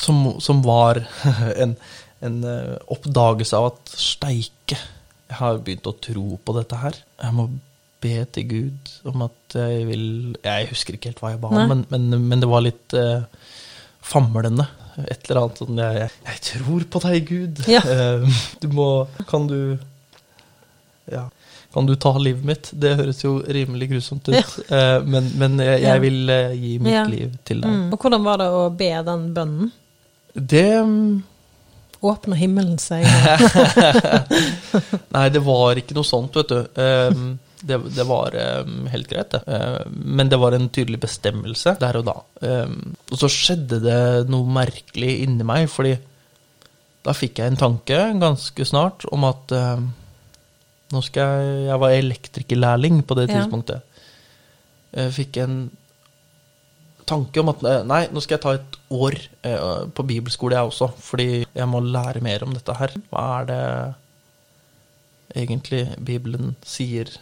som, 0.00 0.22
som 0.40 0.62
var 0.64 1.02
en, 1.62 1.76
en 2.24 2.44
eh, 2.44 2.76
oppdagelse 2.92 3.56
av 3.58 3.72
at 3.72 3.94
steike, 3.94 4.78
jeg 5.30 5.38
har 5.38 5.60
begynt 5.62 5.86
å 5.86 5.96
tro 6.02 6.26
på 6.42 6.56
dette 6.56 6.78
her. 6.80 6.96
Jeg 7.22 7.36
må 7.36 7.48
be 8.00 8.16
til 8.34 8.46
Gud 8.48 8.92
om 9.10 9.26
at 9.26 9.56
jeg 9.56 9.84
vil 9.88 10.04
Jeg 10.40 10.68
husker 10.70 10.96
ikke 10.96 11.10
helt 11.10 11.20
hva 11.22 11.34
jeg 11.34 11.40
ba 11.42 11.50
om, 11.52 11.58
men, 11.68 11.82
men, 11.92 12.22
men 12.30 12.42
det 12.42 12.48
var 12.50 12.64
litt 12.64 12.96
eh, 12.96 13.26
famlende. 14.00 14.66
Et 15.00 15.28
eller 15.28 15.42
annet 15.44 15.60
sånn 15.60 15.80
jeg, 15.80 16.08
jeg, 16.26 16.40
tror 16.48 16.86
på 16.92 17.02
deg, 17.06 17.28
Gud. 17.28 17.60
Ja. 17.70 17.82
Eh, 17.90 18.40
du 18.62 18.70
må 18.72 18.88
Kan 19.30 19.46
du 19.50 19.60
Ja. 21.10 21.28
Kan 21.70 21.86
du 21.86 21.92
ta 21.94 22.10
livet 22.18 22.42
mitt? 22.42 22.72
Det 22.74 22.96
høres 22.98 23.20
jo 23.22 23.36
rimelig 23.46 23.92
grusomt 23.92 24.26
ut. 24.26 24.34
Ja. 24.34 24.42
Eh, 24.74 25.04
men, 25.06 25.28
men 25.38 25.60
jeg, 25.62 25.84
jeg 25.84 26.02
vil 26.02 26.32
gi 26.58 26.72
mitt 26.82 26.96
Ja. 26.96 27.04
liv 27.06 27.36
til 27.46 27.62
deg. 27.62 27.70
Mm. 27.70 27.92
Og 27.94 28.02
hvordan 28.02 28.26
var 28.26 28.40
det 28.42 28.48
å 28.50 28.64
be 28.74 28.90
den 29.06 29.28
bønnen? 29.36 29.70
Det 30.34 30.66
mm, 30.86 31.22
Åpner 32.00 32.38
himmelen 32.40 32.78
seg? 32.80 33.04
Nei, 35.14 35.26
det 35.34 35.42
var 35.44 35.76
ikke 35.76 35.96
noe 35.98 36.06
sånt, 36.08 36.36
vet 36.38 36.48
du. 36.48 36.60
Um, 36.80 37.26
det, 37.60 37.76
det 37.92 38.06
var 38.08 38.32
um, 38.64 38.86
helt 38.88 39.10
greit, 39.10 39.34
det. 39.34 39.42
Um, 39.44 39.98
men 40.16 40.30
det 40.32 40.38
var 40.40 40.56
en 40.56 40.70
tydelig 40.72 41.02
bestemmelse 41.02 41.74
der 41.82 41.98
og 42.00 42.06
da. 42.08 42.14
Um, 42.40 42.94
og 43.10 43.20
så 43.20 43.28
skjedde 43.28 43.82
det 43.84 43.98
noe 44.32 44.48
merkelig 44.48 45.18
inni 45.26 45.44
meg, 45.44 45.66
fordi 45.68 45.92
da 47.04 47.12
fikk 47.16 47.42
jeg 47.42 47.52
en 47.52 47.60
tanke 47.60 47.98
ganske 48.20 48.64
snart 48.68 49.04
om 49.12 49.22
at 49.28 49.52
nå 50.90 51.00
skal 51.06 51.22
jeg 51.40 51.62
Jeg 51.70 51.80
var 51.80 51.94
elektrikerlærling 51.96 52.98
på 53.08 53.16
det 53.16 53.28
Ja. 53.28 53.38
tidspunktet. 53.38 53.84
Jeg 54.96 55.12
fikk 55.16 55.38
en 55.44 55.54
tanke 57.10 57.42
om 57.42 57.50
at 57.52 57.64
eh, 57.66 57.80
nei, 57.88 58.02
nå 58.12 58.22
skal 58.22 58.36
jeg 58.36 58.44
ta 58.44 58.54
et 58.56 58.78
år 58.94 59.16
eh, 59.46 59.82
på 59.94 60.06
bibelskole 60.08 60.56
jeg 60.56 60.70
også, 60.70 60.90
fordi 61.02 61.28
jeg 61.44 61.68
må 61.70 61.82
lære 61.84 62.22
mer 62.24 62.46
om 62.46 62.54
dette 62.56 62.76
her. 62.78 62.94
Hva 63.10 63.26
er 63.40 63.50
det 63.50 63.64
egentlig 65.42 65.82
Bibelen 65.98 66.54
sier? 66.66 67.12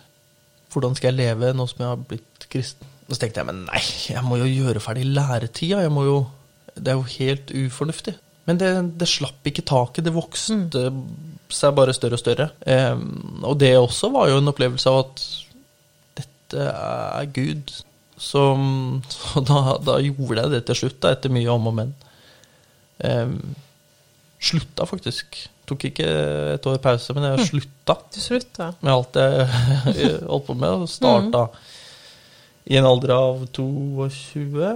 Hvordan 0.73 0.97
skal 0.97 1.13
jeg 1.13 1.21
leve 1.23 1.55
nå 1.57 1.67
som 1.71 1.83
jeg 1.83 1.93
har 1.93 2.07
blitt 2.11 2.49
kristen? 2.53 2.95
Så 3.09 3.23
tenkte 3.23 3.41
jeg, 3.41 3.49
men 3.49 3.65
nei, 3.65 3.81
jeg 4.11 4.23
må 4.27 4.37
jo 4.37 4.49
gjøre 4.49 4.83
ferdig 4.85 5.07
læretida. 5.09 5.81
Jeg 5.81 5.93
må 5.95 6.05
jo, 6.05 6.17
det 6.77 6.93
er 6.93 6.99
jo 6.99 7.07
helt 7.15 7.53
ufornuftig. 7.57 8.19
Men 8.49 8.61
det, 8.61 8.71
det 9.01 9.09
slapp 9.09 9.49
ikke 9.49 9.65
taket, 9.69 10.07
det 10.07 10.15
vokste 10.17 10.85
seg 11.53 11.75
bare 11.77 11.95
større 11.97 12.17
og 12.17 12.23
større. 12.23 12.51
Eh, 12.69 12.97
og 13.45 13.59
det 13.61 13.75
også 13.77 14.13
var 14.13 14.31
jo 14.31 14.41
en 14.41 14.53
opplevelse 14.53 14.93
av 14.93 15.03
at 15.07 15.25
dette 16.21 16.69
er 16.69 17.33
Gud. 17.37 17.73
Så, 18.19 18.43
så 19.13 19.43
da, 19.47 19.63
da 19.85 19.99
gjorde 20.03 20.43
jeg 20.43 20.53
det 20.57 20.63
til 20.69 20.79
slutt, 20.83 20.99
da, 21.05 21.15
etter 21.15 21.33
mye 21.35 21.51
om 21.55 21.71
og 21.71 21.77
men. 21.79 21.95
Eh, 23.05 23.33
slutta 24.43 24.87
faktisk. 24.89 25.39
Tok 25.69 25.85
ikke 25.91 26.07
et 26.55 26.67
år 26.71 26.79
pause, 26.83 27.15
men 27.17 27.27
jeg 27.29 27.49
slutta 27.51 27.99
Du 28.15 28.21
slutta? 28.23 28.71
med 28.81 28.93
alt 28.95 29.19
jeg 29.21 29.49
holdt 30.31 30.47
på 30.49 30.57
med, 30.57 30.85
og 30.85 30.91
starta 30.91 31.47
i 32.69 32.77
en 32.77 32.89
alder 32.89 33.15
av 33.17 33.45
22 33.57 34.73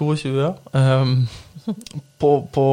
22, 0.00 0.30
ja. 0.40 0.52
Eh, 0.74 1.74
på, 2.18 2.30
på 2.54 2.66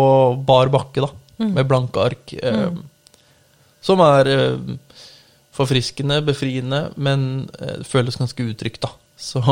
bar 0.48 0.70
bakke, 0.74 1.04
da. 1.04 1.10
Med 1.38 1.68
blanke 1.70 2.02
ark. 2.02 2.32
ehm, 2.42 2.80
Som 3.84 4.00
er 4.02 4.30
eh, 4.32 4.78
forfriskende, 5.54 6.22
befriende, 6.26 6.88
men 6.98 7.50
eh, 7.60 7.76
det 7.82 7.90
føles 7.90 8.18
ganske 8.18 8.46
utrygt, 8.48 8.82
da. 8.86 8.94
Så 9.18 9.42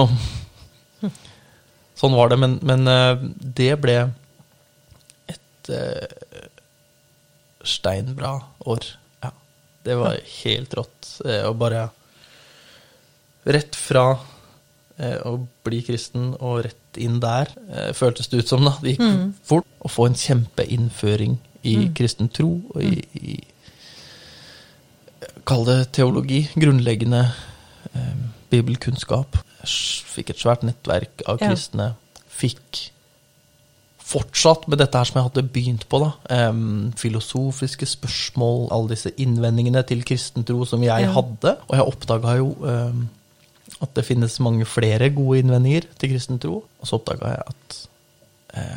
Sånn 2.00 2.16
var 2.18 2.30
det. 2.32 2.38
Men, 2.42 2.58
men 2.66 2.88
eh, 2.92 3.16
det 3.40 3.74
ble 3.82 3.96
et 5.32 5.72
uh, 5.72 6.06
steinbra 7.66 8.34
år. 8.68 8.84
Ja. 9.24 9.32
Det 9.88 9.96
var 10.02 10.20
helt 10.44 10.76
rått. 10.76 11.14
Og 11.24 11.54
Å 11.54 11.56
bare 11.58 11.88
Rett 13.46 13.76
fra 13.78 14.18
uh, 14.18 15.20
å 15.30 15.48
bli 15.64 15.84
kristen 15.86 16.32
og 16.40 16.64
rett 16.66 16.98
inn 16.98 17.20
der, 17.22 17.52
uh, 17.70 17.92
føltes 17.94 18.28
det 18.32 18.40
ut 18.42 18.50
som. 18.50 18.66
da. 18.66 18.74
Det 18.82 18.96
gikk 18.96 19.04
fort. 19.46 19.68
Å 19.86 19.88
få 19.92 20.08
en 20.10 20.18
kjempeinnføring 20.18 21.38
i 21.66 21.76
kristen 21.98 22.30
tro 22.34 22.50
og 22.74 22.82
i, 22.82 23.06
i 23.22 23.36
Kall 25.46 25.66
det 25.68 25.92
teologi. 25.94 26.48
Grunnleggende 26.58 27.20
eh, 27.94 28.16
bibelkunnskap. 28.50 29.38
Fikk 29.68 30.30
et 30.30 30.38
svært 30.42 30.64
nettverk 30.64 31.22
av 31.28 31.40
Ja. 31.42 31.50
kristne. 31.50 31.96
Fikk 32.30 32.92
fortsatt 34.06 34.68
med 34.70 34.78
dette 34.78 34.98
her 35.00 35.08
som 35.10 35.18
jeg 35.20 35.30
hadde 35.32 35.44
begynt 35.52 35.86
på, 35.90 36.00
da. 36.04 36.12
Um, 36.50 36.92
filosofiske 37.00 37.88
spørsmål, 37.90 38.68
alle 38.72 38.90
disse 38.94 39.12
innvendingene 39.18 39.82
til 39.88 40.04
kristen 40.06 40.46
tro 40.46 40.66
som 40.66 40.84
jeg 40.86 41.02
Ja. 41.08 41.12
hadde. 41.12 41.58
Og 41.68 41.74
jeg 41.78 41.88
oppdaga 41.88 42.36
jo 42.38 42.52
um, 42.62 43.10
at 43.82 43.94
det 43.96 44.06
finnes 44.06 44.40
mange 44.40 44.66
flere 44.66 45.10
gode 45.10 45.40
innvendinger 45.42 45.84
til 45.98 46.10
kristen 46.14 46.40
tro. 46.40 46.64
Og 46.82 46.86
så 46.88 47.00
oppdaga 47.00 47.34
jeg 47.34 47.44
at 47.48 47.88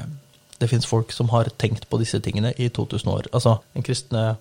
um, 0.05 0.19
det 0.61 0.71
finnes 0.71 0.87
folk 0.87 1.13
som 1.13 1.29
har 1.29 1.45
tenkt 1.59 1.89
på 1.91 1.99
disse 2.01 2.19
tingene 2.21 2.55
i 2.59 2.69
2000 2.69 3.09
år. 3.13 3.27
Altså, 3.33 3.59
den 3.75 3.83
kristne 3.83 4.37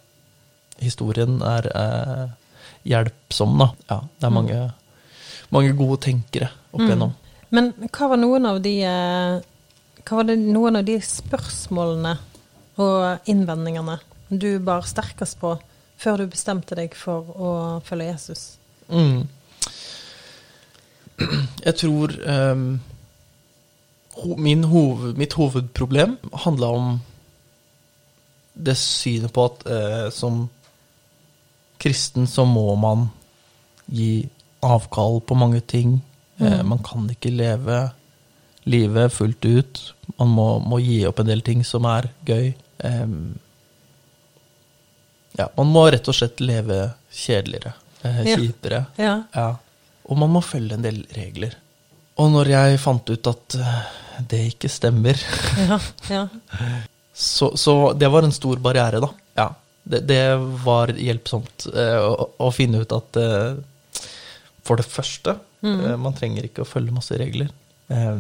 historien 0.79 1.41
er 1.41 1.67
uh, 1.75 2.29
hjelpsom, 2.85 3.57
da. 3.59 3.67
Ja, 3.89 3.99
det 4.21 4.23
er 4.23 4.29
mange, 4.29 4.71
mange 5.53 5.73
gode 5.77 6.01
tenkere 6.03 6.49
opp 6.71 6.83
igjennom. 6.83 7.13
Men 7.55 7.71
hva 7.85 8.09
var 8.11 8.19
noen 8.19 8.49
av 8.49 8.59
de 8.63 8.73
eh, 8.83 9.37
Hva 10.07 10.19
var 10.19 10.27
det 10.27 10.35
noen 10.41 10.79
av 10.79 10.87
de 10.87 10.97
spørsmålene 11.03 12.13
og 12.83 13.29
innvendingene 13.31 13.97
du 14.29 14.59
bar 14.63 14.85
sterkest 14.87 15.39
på 15.41 15.55
før 15.97 16.21
du 16.21 16.31
bestemte 16.31 16.75
deg 16.77 16.93
for 16.95 17.31
å 17.33 17.51
følge 17.87 18.11
Jesus? 18.11 18.43
Mm. 18.87 19.25
Jeg 21.65 21.75
tror 21.79 22.13
um, 22.23 22.67
min 24.37 24.63
hoved, 24.69 25.17
mitt 25.17 25.33
hovedproblem 25.33 26.17
handla 26.45 26.69
om 26.77 26.91
det 28.53 28.77
synet 28.77 29.33
på 29.33 29.47
at 29.49 29.65
uh, 29.65 30.07
som 30.13 30.45
kristen 31.81 32.27
så 32.29 32.45
må 32.45 32.69
man 32.79 33.07
gi 33.85 34.27
avkall 34.65 35.21
på 35.21 35.35
mange 35.37 35.61
ting. 35.61 35.99
Eh, 36.37 36.63
man 36.63 36.79
kan 36.85 37.07
ikke 37.11 37.31
leve 37.33 37.89
livet 38.67 39.13
fullt 39.13 39.45
ut. 39.45 39.81
Man 40.17 40.31
må, 40.35 40.47
må 40.59 40.79
gi 40.83 41.01
opp 41.07 41.19
en 41.23 41.29
del 41.29 41.41
ting 41.45 41.63
som 41.65 41.85
er 41.89 42.09
gøy. 42.27 42.51
Em, 42.85 43.37
ja, 45.37 45.47
man 45.57 45.69
må 45.71 45.85
rett 45.91 46.07
og 46.09 46.17
slett 46.17 46.41
leve 46.41 46.81
kjedeligere, 47.13 47.73
eh, 48.03 48.23
kjipere. 48.33 48.83
Ja. 49.01 49.15
Ja, 49.35 49.47
og 50.07 50.19
man 50.19 50.33
må 50.33 50.41
følge 50.45 50.77
en 50.77 50.85
del 50.85 51.03
regler. 51.15 51.55
Og 52.17 52.31
når 52.33 52.49
jeg 52.49 52.79
fant 52.81 53.09
ut 53.13 53.29
at 53.29 53.57
eh, 53.61 53.79
det 54.29 54.43
ikke 54.53 54.71
stemmer, 54.73 55.19
Ja. 55.69 55.79
ja. 56.09 56.23
så, 57.13 57.51
så 57.57 57.93
det 57.93 58.09
var 58.13 58.25
en 58.25 58.33
stor 58.35 58.57
barriere, 58.63 59.01
da. 59.03 59.11
Ja, 59.37 59.47
det, 59.87 60.01
det 60.09 60.21
var 60.65 60.91
hjelpsomt 60.97 61.67
eh, 61.71 61.99
å, 62.01 62.31
å 62.41 62.49
finne 62.55 62.81
ut 62.83 62.95
at 62.97 63.19
eh, 63.21 63.59
for 64.67 64.79
det 64.81 64.85
første, 64.89 65.37
Mm. 65.63 65.97
man 66.03 66.13
trenger 66.13 66.45
ikke 66.45 66.61
å 66.61 66.67
følge 66.69 66.93
masse 66.93 67.15
regler. 67.17 67.47
Eh, 67.89 68.19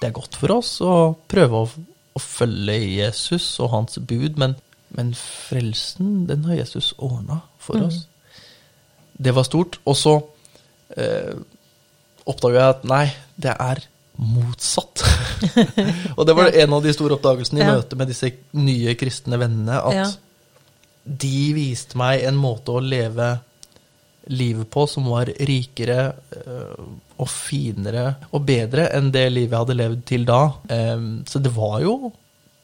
det 0.00 0.08
er 0.10 0.12
godt 0.12 0.34
for 0.36 0.52
oss 0.58 0.74
å 0.84 1.14
prøve 1.30 1.62
å, 1.64 1.68
å 2.12 2.20
følge 2.20 2.74
Jesus 2.98 3.46
og 3.64 3.70
hans 3.72 3.96
bud, 4.04 4.36
men, 4.36 4.52
men 4.94 5.14
frelsen, 5.16 6.26
den 6.28 6.44
har 6.44 6.58
Jesus 6.60 6.90
ordna 6.98 7.40
for 7.58 7.80
oss. 7.86 8.02
Det 9.18 9.32
var 9.34 9.48
stort. 9.48 9.78
Og 9.88 9.96
så 9.98 10.12
eh, 10.96 11.32
oppdaga 12.28 12.60
jeg 12.60 12.74
at 12.76 12.84
nei, 12.92 13.02
det 13.40 13.56
er 13.56 13.80
motsatt. 14.18 15.02
og 16.18 16.24
det 16.28 16.36
var 16.36 16.52
en 16.62 16.72
av 16.76 16.84
de 16.84 16.92
store 16.94 17.16
oppdagelsene 17.16 17.62
i 17.62 17.66
Ja. 17.66 17.74
møte 17.78 17.96
med 17.98 18.12
disse 18.12 18.30
nye 18.60 18.94
kristne 19.00 19.40
vennene, 19.40 19.80
at 19.80 19.94
Ja. 19.96 20.06
de 21.08 21.52
viste 21.56 21.96
meg 21.96 22.24
en 22.28 22.36
måte 22.36 22.74
å 22.76 22.84
leve 22.84 23.38
livet 24.28 24.68
på 24.70 24.84
som 24.90 25.06
var 25.10 25.30
rikere 25.48 25.98
eh, 26.36 26.80
og 27.18 27.28
finere 27.32 28.12
og 28.30 28.44
bedre 28.46 28.88
enn 28.94 29.08
det 29.14 29.24
livet 29.32 29.54
jeg 29.56 29.62
hadde 29.64 29.76
levd 29.78 30.02
til 30.10 30.26
da. 30.28 30.40
Eh, 30.70 31.04
så 31.28 31.40
det 31.42 31.52
var 31.56 31.80
jo 31.84 32.12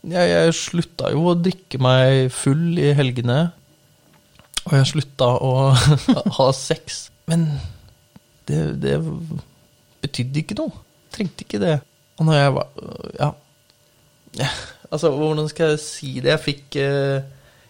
Jeg, 0.05 0.29
jeg 0.29 0.55
slutta 0.59 1.11
jo 1.15 1.23
å 1.31 1.37
drikke 1.41 1.79
meg 1.81 2.27
full 2.37 2.77
i 2.77 2.91
helgene. 2.93 3.39
Og 4.67 4.75
jeg 4.77 4.91
slutta 4.91 5.31
å 5.41 5.53
ha 6.39 6.49
sex. 6.57 7.07
Men 7.31 7.47
det, 8.45 8.61
det 8.83 8.99
betydde 10.05 10.43
ikke 10.43 10.59
noe. 10.61 10.83
Trengte 11.15 11.47
ikke 11.47 11.63
det. 11.63 11.79
Og 12.21 12.29
når 12.29 12.37
jeg 12.37 12.53
var 12.59 12.69
Ja. 13.19 13.31
altså, 14.91 15.11
hvordan 15.17 15.49
skal 15.49 15.73
jeg 15.73 15.83
si 15.87 16.13
det? 16.21 16.35
Jeg 16.35 16.43
fikk, 16.45 16.77
eh, 16.85 17.25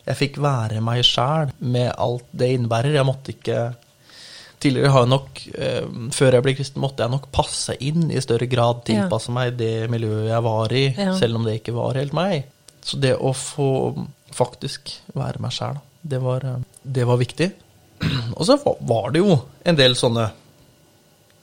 jeg 0.08 0.18
fikk 0.24 0.42
være 0.42 0.82
meg 0.84 1.04
sjæl 1.06 1.54
med 1.62 1.92
alt 1.94 2.26
det 2.34 2.50
innebærer. 2.56 2.96
Jeg 2.98 3.06
måtte 3.08 3.34
ikke 3.36 3.60
Tidligere 4.64 4.88
har 4.94 5.02
jeg 5.04 5.10
nok, 5.12 5.40
eh, 5.58 5.84
før 6.16 6.32
jeg 6.38 6.42
ble 6.46 6.54
kristen, 6.56 6.80
måtte 6.80 7.02
jeg 7.04 7.10
nok 7.12 7.26
passe 7.36 7.74
inn 7.84 8.06
i 8.10 8.20
større 8.24 8.46
grad, 8.48 8.78
tilpasse 8.88 9.28
meg 9.34 9.58
det 9.60 9.90
miljøet 9.92 10.30
jeg 10.30 10.42
var 10.46 10.72
i, 10.72 10.86
Ja. 10.96 11.12
selv 11.20 11.36
om 11.36 11.44
det 11.44 11.58
ikke 11.60 11.74
var 11.76 11.94
helt 12.00 12.12
meg. 12.16 12.44
Så 12.84 12.96
det 13.00 13.12
å 13.18 13.32
få 13.36 13.68
faktisk 14.32 14.94
være 15.14 15.40
meg 15.44 15.50
sjæl, 15.52 15.76
det, 16.02 16.20
var, 16.24 16.40
eh, 16.44 16.56
det 16.84 17.04
var 17.06 17.16
viktig. 17.20 17.50
Og 18.38 18.46
så 18.48 18.56
var- 18.64 19.10
det 19.12 19.20
jo 19.22 19.36
en 19.64 19.76
del 19.76 19.94
sånne 19.94 20.30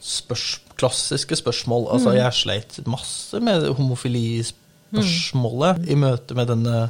spørs, 0.02 0.60
klassiske 0.82 1.36
spørsmål. 1.38 1.92
Altså, 1.94 2.16
jeg 2.18 2.34
sleit 2.34 2.80
masse 2.90 3.38
med 3.40 3.68
homofilispørsmålet 3.78 5.86
i 5.90 5.96
møte 5.96 6.34
med 6.38 6.48
denne 6.50 6.90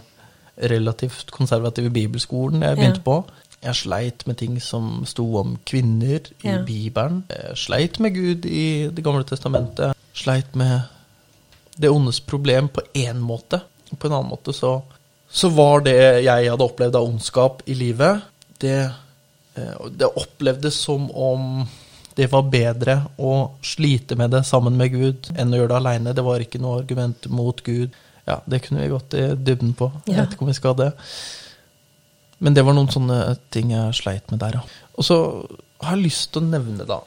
relativt 0.62 1.32
konservative 1.32 1.90
bibelskolen 1.92 2.62
jeg 2.64 2.76
begynte 2.78 3.00
Ja. 3.02 3.04
på. 3.04 3.26
Jeg 3.62 3.78
sleit 3.78 4.24
med 4.26 4.38
ting 4.40 4.56
som 4.64 5.04
sto 5.06 5.26
om 5.38 5.58
kvinner 5.70 6.20
i 6.42 6.48
Ja. 6.50 6.62
Bibelen. 6.66 7.24
Jeg 7.30 7.58
sleit 7.58 8.00
med 8.00 8.16
Gud 8.16 8.46
i 8.46 8.90
Det 8.90 9.04
gamle 9.04 9.24
testamentet. 9.24 9.94
Sleit 10.14 10.56
med 10.56 10.82
det 11.78 11.90
ondes 11.90 12.20
problem 12.20 12.68
på 12.70 12.82
én 12.96 13.20
måte. 13.22 13.62
På 13.98 14.08
en 14.08 14.14
annen 14.14 14.30
måte 14.32 14.54
så, 14.54 14.82
så 15.30 15.50
var 15.50 15.82
det 15.86 16.24
jeg 16.24 16.50
hadde 16.50 16.64
opplevd 16.66 16.96
av 16.96 17.06
ondskap 17.08 17.62
i 17.66 17.74
livet, 17.74 18.22
det, 18.60 18.92
eh, 19.56 19.88
det 19.98 20.08
opplevdes 20.16 20.76
som 20.76 21.10
om 21.12 21.68
det 22.16 22.28
var 22.32 22.44
bedre 22.52 22.98
å 23.18 23.52
slite 23.64 24.16
med 24.20 24.32
det 24.32 24.44
sammen 24.46 24.76
med 24.78 24.92
Gud 24.92 25.30
enn 25.38 25.54
å 25.54 25.58
gjøre 25.62 25.72
det 25.72 25.78
aleine. 25.80 26.14
Det 26.16 26.24
var 26.24 26.40
ikke 26.44 26.60
noe 26.62 26.82
argument 26.82 27.28
mot 27.32 27.62
Gud. 27.64 27.92
Ja, 28.28 28.42
det 28.46 28.62
kunne 28.66 28.82
vi 28.84 28.92
gått 28.92 29.14
i 29.18 29.30
dybden 29.36 29.74
på. 29.74 29.92
Jeg 30.06 30.18
vet 30.20 30.34
ikke 30.36 30.46
om 30.46 30.52
vi 30.52 30.58
skal 30.60 30.76
det. 30.78 30.92
Men 32.42 32.56
det 32.58 32.64
var 32.66 32.76
noen 32.78 32.90
sånne 32.92 33.20
ting 33.54 33.74
jeg 33.74 33.98
sleit 33.98 34.32
med 34.34 34.42
der, 34.42 34.60
ja. 34.60 34.64
Og 34.98 35.06
så 35.06 35.18
har 35.82 35.96
jeg 35.96 36.08
lyst 36.08 36.32
til 36.34 36.44
å 36.44 36.50
nevne, 36.52 36.86
da 36.86 37.00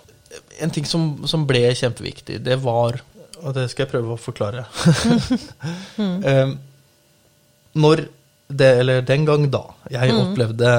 En 0.64 0.70
ting 0.72 0.86
som, 0.88 1.26
som 1.30 1.44
ble 1.46 1.60
kjempeviktig, 1.78 2.40
det 2.42 2.56
var 2.62 2.96
Og 3.42 3.52
det 3.54 3.68
skal 3.70 3.84
jeg 3.84 3.92
prøve 3.92 4.14
å 4.14 4.18
forklare. 4.18 4.64
Em, 6.00 6.56
når 7.84 8.06
det, 8.48 8.70
eller 8.80 9.02
den 9.06 9.24
gang 9.26 9.46
da, 9.50 9.62
jeg 9.90 10.14
opplevde 10.14 10.72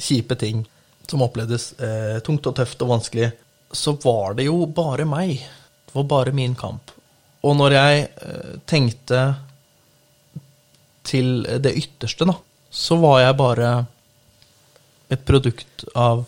kjipe 0.00 0.36
ting 0.38 0.64
som 1.08 1.22
opplevdes 1.24 1.72
eh, 1.78 2.18
tungt 2.24 2.46
og 2.48 2.56
tøft 2.58 2.82
og 2.84 2.92
vanskelig, 2.94 3.30
så 3.74 3.96
var 4.02 4.36
det 4.38 4.48
jo 4.48 4.64
bare 4.66 5.06
meg. 5.08 5.36
Det 5.84 5.96
var 5.98 6.06
bare 6.10 6.34
min 6.36 6.54
kamp. 6.58 6.92
Og 7.44 7.56
når 7.58 7.76
jeg 7.76 8.04
eh, 8.08 8.54
tenkte 8.68 9.24
til 11.04 11.44
det 11.60 11.74
ytterste, 11.76 12.26
da, 12.28 12.38
så 12.70 12.96
var 13.02 13.20
jeg 13.20 13.36
bare 13.40 13.72
et 15.14 15.24
produkt 15.26 15.86
av 15.94 16.24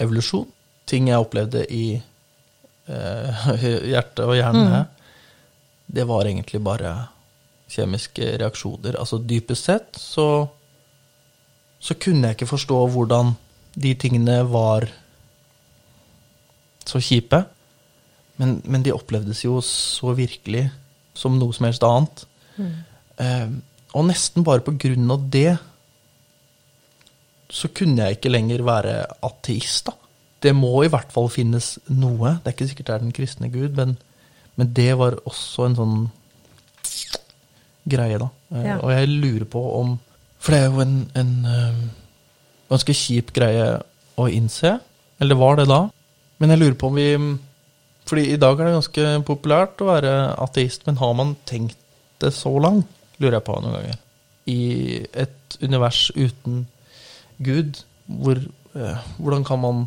evolusjon. 0.00 0.48
Ting 0.88 1.08
jeg 1.10 1.22
opplevde 1.22 1.64
i 1.72 1.86
eh, 1.94 3.46
hjertet 3.92 4.24
og 4.26 4.36
hjernen. 4.36 4.90
Det 5.86 6.04
var 6.08 6.26
egentlig 6.28 6.60
bare 6.64 6.96
kjemiske 7.74 8.34
reaksjoner. 8.42 8.98
Altså 9.00 9.20
dypest 9.22 9.70
sett 9.70 10.00
så 10.00 10.28
så 11.84 11.96
kunne 12.00 12.30
jeg 12.30 12.38
ikke 12.38 12.48
forstå 12.48 12.76
hvordan 12.94 13.34
de 13.76 13.90
tingene 14.00 14.38
var 14.48 14.86
så 16.88 17.00
kjipe. 17.02 17.42
Men, 18.40 18.56
men 18.64 18.84
de 18.86 18.94
opplevdes 18.94 19.44
jo 19.44 19.58
så 19.64 20.14
virkelig 20.16 20.64
som 21.14 21.36
noe 21.38 21.54
som 21.54 21.68
helst 21.68 21.84
annet. 21.86 22.24
Eh, 23.20 23.50
og 23.94 24.08
nesten 24.08 24.46
bare 24.46 24.64
på 24.64 24.74
grunn 24.80 25.12
av 25.12 25.28
det 25.30 25.58
så 27.50 27.68
kunne 27.74 28.06
jeg 28.06 28.18
ikke 28.18 28.32
lenger 28.32 28.62
være 28.66 28.94
ateist, 29.26 29.86
da. 29.86 29.92
Det 30.44 30.52
må 30.56 30.82
i 30.84 30.90
hvert 30.92 31.12
fall 31.12 31.30
finnes 31.32 31.78
noe. 31.88 32.34
Det 32.42 32.50
er 32.50 32.54
ikke 32.56 32.68
sikkert 32.68 32.86
det 32.90 32.94
er 32.94 33.04
den 33.06 33.14
kristne 33.16 33.48
Gud, 33.52 33.76
men, 33.78 33.94
men 34.60 34.72
det 34.76 34.90
var 35.00 35.16
også 35.24 35.68
en 35.70 35.76
sånn 35.78 35.94
greie, 37.88 38.18
da. 38.20 38.28
Eh, 38.54 38.64
Ja. 38.64 38.78
Og 38.82 38.90
jeg 38.92 39.08
lurer 39.08 39.44
på 39.44 39.62
om 39.80 39.98
For 40.44 40.52
det 40.52 40.60
er 40.60 40.66
jo 40.68 40.80
en, 40.84 40.96
en 41.16 41.46
eh, 41.48 41.76
ganske 42.68 42.92
kjip 42.92 43.32
greie 43.32 43.78
å 44.20 44.26
innse. 44.28 44.74
Eller 45.20 45.38
var 45.40 45.56
det 45.56 45.64
da? 45.70 45.86
Men 46.38 46.50
jeg 46.52 46.60
lurer 46.60 46.74
på 46.76 46.90
om 46.90 46.94
vi 46.98 47.38
Fordi 48.04 48.26
i 48.34 48.36
dag 48.36 48.60
er 48.60 48.66
det 48.68 48.74
ganske 48.76 49.04
populært 49.24 49.80
å 49.80 49.88
være 49.88 50.12
ateist, 50.44 50.84
men 50.86 50.98
har 51.00 51.14
man 51.16 51.36
tenkt 51.48 51.78
det 52.20 52.34
så 52.36 52.52
langt? 52.60 52.84
Lurer 53.18 53.38
jeg 53.38 53.46
på 53.46 53.54
noen 53.62 53.72
ganger. 53.78 53.96
I 54.46 55.06
et 55.14 55.56
univers 55.62 56.10
uten 56.14 56.66
Gud, 57.38 57.82
hvor, 58.06 58.38
eh, 58.74 59.04
hvordan 59.18 59.44
kan 59.44 59.60
man 59.62 59.84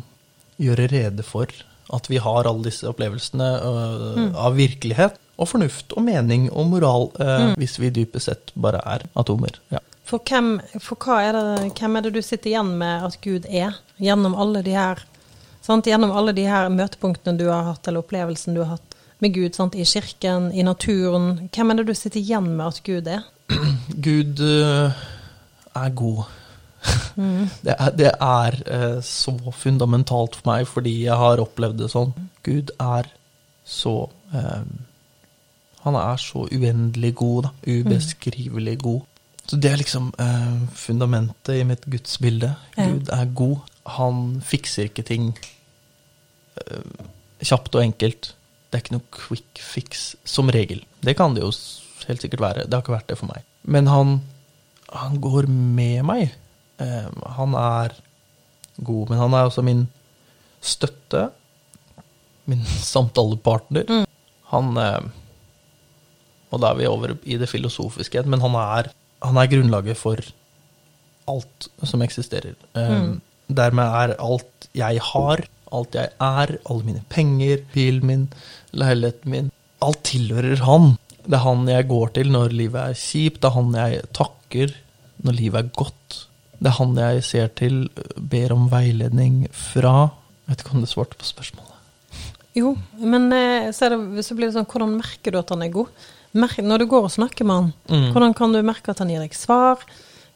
gjøre 0.58 0.88
rede 0.90 1.22
for 1.22 1.50
at 1.94 2.10
vi 2.10 2.20
har 2.20 2.48
alle 2.48 2.66
disse 2.66 2.88
opplevelsene 2.88 3.48
øh, 3.64 4.24
av 4.36 4.58
virkelighet 4.58 5.16
og 5.38 5.48
fornuft 5.48 5.94
og 5.96 6.04
mening 6.04 6.48
og 6.50 6.66
moral, 6.72 7.08
eh, 7.22 7.52
hvis 7.60 7.78
vi 7.80 7.92
dypest 7.94 8.28
sett 8.28 8.52
bare 8.58 8.82
er 8.84 9.06
atomer? 9.16 9.60
Ja. 9.72 9.80
For, 10.08 10.24
hvem, 10.24 10.56
for 10.80 10.96
hva 11.04 11.20
er 11.20 11.36
det, 11.36 11.72
hvem 11.78 11.98
er 11.98 12.06
det 12.06 12.14
du 12.16 12.22
sitter 12.24 12.54
igjen 12.54 12.72
med 12.80 13.06
at 13.08 13.18
Gud 13.24 13.46
er, 13.48 13.76
gjennom 14.00 14.36
alle 14.40 14.64
de 14.64 14.72
her 14.76 15.04
sant? 15.64 15.88
Gjennom 15.88 16.14
alle 16.16 16.32
de 16.36 16.46
her 16.48 16.70
møtepunktene 16.72 17.36
du 17.36 17.48
har 17.52 17.66
hatt, 17.66 17.88
eller 17.88 18.00
opplevelsen 18.00 18.56
du 18.56 18.62
har 18.64 18.78
hatt 18.78 18.96
med 19.20 19.34
Gud, 19.34 19.52
sant? 19.56 19.76
i 19.76 19.84
kirken, 19.84 20.48
i 20.52 20.64
naturen. 20.64 21.48
Hvem 21.52 21.70
er 21.70 21.80
det 21.80 21.88
du 21.90 21.94
sitter 21.98 22.22
igjen 22.22 22.54
med 22.56 22.66
at 22.70 22.80
Gud 22.86 23.10
er? 23.10 23.26
Gud 24.08 24.40
øh, 24.40 25.04
er 25.76 25.94
god. 26.00 26.24
Det 27.66 27.74
er, 27.74 27.90
det 27.98 28.10
er 28.14 28.56
eh, 28.70 28.98
så 29.02 29.34
fundamentalt 29.50 30.38
for 30.38 30.50
meg 30.52 30.68
fordi 30.70 30.92
jeg 31.08 31.18
har 31.18 31.42
opplevd 31.42 31.80
det 31.82 31.90
sånn. 31.90 32.12
Gud 32.46 32.70
er 32.78 33.08
så 33.68 33.94
eh, 34.30 34.62
Han 35.84 35.98
er 35.98 36.20
så 36.22 36.46
uendelig 36.46 37.14
god, 37.18 37.48
da. 37.48 37.52
Ubeskrivelig 37.66 38.78
god. 38.82 39.02
Så 39.48 39.56
det 39.56 39.70
er 39.72 39.80
liksom 39.80 40.10
eh, 40.20 40.56
fundamentet 40.76 41.62
i 41.62 41.64
mitt 41.64 41.86
gudsbilde. 41.88 42.52
Ja. 42.76 42.88
Gud 42.90 43.12
er 43.14 43.30
god. 43.34 43.70
Han 43.98 44.24
fikser 44.44 44.90
ikke 44.90 45.06
ting 45.08 45.30
eh, 46.60 47.06
kjapt 47.40 47.78
og 47.78 47.84
enkelt. 47.86 48.34
Det 48.68 48.76
er 48.76 48.84
ikke 48.84 48.98
noe 48.98 49.14
quick 49.14 49.62
fix, 49.64 50.10
som 50.28 50.50
regel. 50.52 50.82
Det 51.00 51.16
kan 51.16 51.36
det 51.36 51.46
jo 51.46 51.52
helt 52.08 52.24
sikkert 52.24 52.44
være. 52.44 52.66
Det 52.66 52.76
har 52.76 52.84
ikke 52.84 52.98
vært 52.98 53.08
det 53.08 53.16
for 53.20 53.30
meg. 53.30 53.46
Men 53.64 53.88
han, 53.88 54.18
han 54.92 55.16
går 55.24 55.48
med 55.48 56.04
meg. 56.08 56.36
Eh, 56.82 57.08
han 57.38 57.54
er 57.58 57.94
god, 58.86 59.10
men 59.10 59.18
han 59.18 59.34
er 59.34 59.48
også 59.48 59.64
min 59.66 59.86
støtte. 60.64 61.28
Min 62.48 62.64
samtalepartner. 62.92 64.06
Han 64.52 64.76
eh, 64.80 65.08
Og 66.48 66.62
da 66.62 66.70
er 66.72 66.78
vi 66.78 66.86
over 66.88 67.16
i 67.28 67.36
det 67.36 67.48
filosofiske 67.50 68.22
men 68.24 68.40
han 68.40 68.54
er, 68.56 68.88
han 69.20 69.36
er 69.36 69.50
grunnlaget 69.52 69.98
for 70.00 70.22
alt 71.28 71.68
som 71.84 72.00
eksisterer. 72.04 72.54
Eh, 72.78 73.16
Dermed 73.48 73.84
er 73.84 74.14
alt 74.20 74.68
jeg 74.76 75.00
har, 75.10 75.42
alt 75.72 75.94
jeg 75.96 76.10
er, 76.20 76.54
alle 76.68 76.84
mine 76.84 77.02
penger, 77.12 77.62
bilen 77.72 78.06
min, 78.06 78.26
leiligheten 78.72 79.32
min 79.32 79.50
Alt 79.84 80.00
tilhører 80.08 80.58
han. 80.66 80.96
Det 81.22 81.36
er 81.36 81.44
han 81.44 81.68
jeg 81.70 81.86
går 81.86 82.08
til 82.16 82.32
når 82.34 82.50
livet 82.56 82.80
er 82.82 82.96
kjipt, 82.98 83.38
det 83.44 83.46
er 83.46 83.54
han 83.54 83.68
jeg 83.78 84.00
takker 84.16 84.72
når 85.22 85.36
livet 85.38 85.60
er 85.60 85.68
godt. 85.76 86.16
Det 86.58 86.66
er 86.72 86.76
han 86.78 86.94
jeg 86.98 87.22
ser 87.24 87.48
til, 87.54 87.88
ber 88.18 88.52
om 88.52 88.68
veiledning 88.72 89.44
fra. 89.54 90.10
Jeg 90.46 90.54
vet 90.56 90.62
ikke 90.64 90.74
om 90.74 90.80
du 90.82 90.88
svarte 90.90 91.18
på 91.20 91.24
spørsmålet. 91.28 91.74
Jo, 92.58 92.72
men 92.98 93.28
eh, 93.32 93.68
så, 93.76 93.88
det, 93.92 94.24
så 94.26 94.34
blir 94.34 94.48
det 94.48 94.56
sånn, 94.56 94.66
hvordan 94.66 94.96
merker 94.98 95.30
du 95.34 95.38
at 95.38 95.50
han 95.54 95.62
er 95.62 95.70
god? 95.70 95.92
Merk, 96.38 96.58
når 96.64 96.82
du 96.82 96.86
går 96.90 97.06
og 97.06 97.12
snakker 97.14 97.46
med 97.46 97.54
han, 97.56 97.68
Mm. 97.88 98.08
hvordan 98.12 98.34
kan 98.36 98.52
du 98.52 98.58
merke 98.66 98.90
at 98.90 98.98
han 98.98 99.08
gir 99.12 99.20
deg 99.22 99.34
svar? 99.36 99.78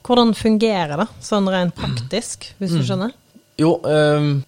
Hvordan 0.06 0.32
fungerer 0.34 0.96
det, 1.02 1.08
sånn 1.22 1.48
rent 1.50 1.74
praktisk, 1.78 2.52
hvis 2.58 2.70
Mm. 2.72 2.78
du 2.78 2.86
skjønner? 2.86 3.12
Jo, 3.58 3.74
um, 3.84 4.44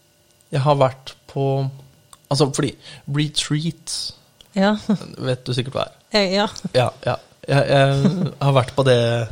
jeg 0.50 0.60
har 0.60 0.76
vært 0.76 1.14
på 1.28 1.70
Altså, 2.30 2.46
fordi 2.56 2.72
retreat 3.12 4.12
Ja. 4.56 4.76
vet 5.18 5.44
du 5.44 5.52
sikkert 5.52 5.74
hva 5.74 5.82
er. 5.86 5.92
Jeg, 6.14 6.32
ja. 6.34 6.46
Ja, 6.74 6.88
ja. 7.06 7.16
Jeg, 7.46 7.68
jeg 7.68 8.32
har 8.40 8.52
vært 8.56 8.72
på 8.74 8.84
det 8.86 9.28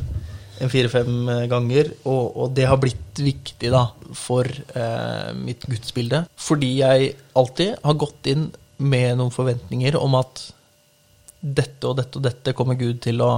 en 0.61 0.69
fire-fem 0.69 1.29
ganger, 1.49 1.89
og, 2.05 2.35
og, 2.37 2.51
det 2.55 2.67
har 2.69 2.77
blitt 2.81 3.21
viktig 3.23 3.71
da, 3.73 3.87
for 4.17 4.45
eh, 4.45 5.31
mitt 5.37 5.65
gudsbilde. 5.69 6.25
Fordi 6.37 6.69
jeg 6.81 7.13
alltid 7.39 7.79
har 7.83 8.01
gått 8.01 8.29
inn 8.31 8.49
med 8.83 9.17
noen 9.19 9.33
forventninger 9.33 9.97
om 9.99 10.19
at 10.19 10.43
dette 11.43 11.89
og 11.89 11.97
dette 11.99 12.19
og 12.19 12.23
dette 12.23 12.53
kommer 12.55 12.77
Gud 12.79 13.01
til 13.03 13.21
å 13.23 13.31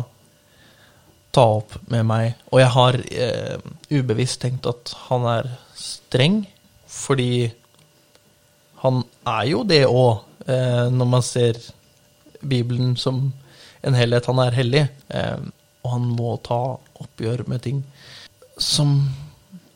ta 1.36 1.45
opp 1.58 1.75
med 1.91 2.06
meg. 2.08 2.36
Og 2.51 2.62
jeg 2.62 2.71
har 2.75 2.97
eh, 3.12 3.69
ubevisst 3.91 4.41
tenkt 4.43 4.67
at 4.69 4.93
han 5.10 5.25
er 5.30 5.49
streng, 5.80 6.43
fordi 6.91 7.49
han 8.84 9.01
er 9.28 9.43
jo 9.49 9.63
det 9.67 9.84
òg, 9.89 10.23
eh, 10.47 10.86
når 10.93 11.10
man 11.10 11.25
ser 11.25 11.60
Bibelen 12.45 12.93
som 12.99 13.28
en 13.86 13.97
helhet. 13.97 14.30
Han 14.30 14.41
er 14.43 14.58
hellig, 14.60 14.86
eh, 15.10 15.38
og 15.85 15.91
han 15.93 16.07
må 16.17 16.35
ta 16.45 16.61
oppgjør 17.03 17.45
med 17.51 17.61
ting 17.65 17.83
som 18.57 18.97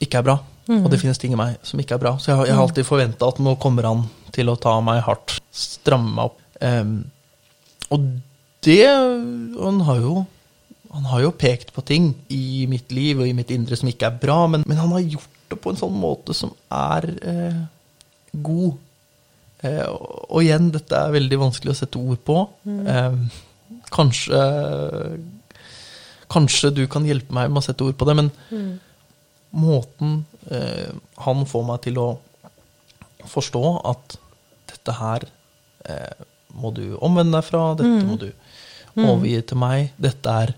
ikke 0.01 0.21
er 0.21 0.25
bra. 0.25 0.39
Mm. 0.69 0.83
Og 0.83 0.89
det 0.91 0.99
finnes 1.01 1.19
ting 1.21 1.33
i 1.33 1.39
meg 1.39 1.57
som 1.65 1.81
ikke 1.81 1.97
er 1.97 2.01
bra. 2.01 2.15
Så 2.21 2.31
jeg, 2.31 2.49
jeg 2.49 2.57
har 2.57 2.65
alltid 2.65 2.87
forventa 2.87 3.29
at 3.29 3.41
nå 3.43 3.55
kommer 3.61 3.87
han 3.89 4.03
til 4.35 4.51
å 4.51 4.57
ta 4.61 4.75
meg 4.85 5.01
hardt, 5.05 5.39
stramme 5.53 6.13
meg 6.15 6.29
opp. 6.29 6.41
Um, 6.59 6.97
og 7.89 8.09
det 8.67 8.83
Han 8.89 9.79
har 9.87 10.01
jo 10.03 10.25
han 10.89 11.05
har 11.05 11.21
jo 11.21 11.35
pekt 11.37 11.69
på 11.73 11.83
ting 11.85 12.09
i 12.33 12.65
mitt 12.69 12.89
liv 12.91 13.19
og 13.21 13.29
i 13.29 13.33
mitt 13.37 13.51
indre 13.53 13.77
som 13.77 13.89
ikke 13.91 14.07
er 14.09 14.21
bra, 14.21 14.39
men, 14.49 14.63
men 14.65 14.79
han 14.81 14.93
har 14.95 15.03
gjort 15.05 15.35
det 15.51 15.57
på 15.61 15.69
en 15.69 15.77
sånn 15.77 15.93
måte 15.93 16.33
som 16.33 16.49
er 16.73 17.05
eh, 17.29 17.59
god. 18.33 18.79
Eh, 19.61 19.85
og 19.85 20.39
igjen, 20.41 20.71
dette 20.73 20.97
er 20.97 21.13
veldig 21.13 21.39
vanskelig 21.43 21.75
å 21.75 21.77
sette 21.77 22.01
ord 22.01 22.23
på. 22.25 22.39
Mm. 22.65 22.81
Eh, 22.89 23.77
kanskje 23.93 24.41
Kanskje 26.29 26.71
du 26.75 26.83
kan 26.91 27.07
hjelpe 27.07 27.33
meg 27.35 27.49
med 27.49 27.61
å 27.61 27.65
sette 27.65 27.85
ord 27.87 27.97
på 27.97 28.07
det, 28.09 28.15
men 28.19 28.31
mm. 28.53 28.71
måten 29.57 30.23
eh, 30.53 30.89
han 31.25 31.45
får 31.49 31.67
meg 31.67 31.83
til 31.87 31.99
å 32.01 32.09
forstå 33.29 33.63
at 33.89 34.17
dette 34.69 34.95
her 34.99 35.25
eh, 35.89 36.25
må 36.59 36.71
du 36.75 36.95
omvende 36.97 37.37
deg 37.37 37.47
fra, 37.47 37.63
dette 37.77 37.89
mm. 37.89 38.07
må 38.07 38.17
du 38.21 38.29
mm. 38.29 39.05
overgi 39.05 39.41
til 39.51 39.61
meg, 39.61 39.91
dette 40.01 40.37
er 40.45 40.55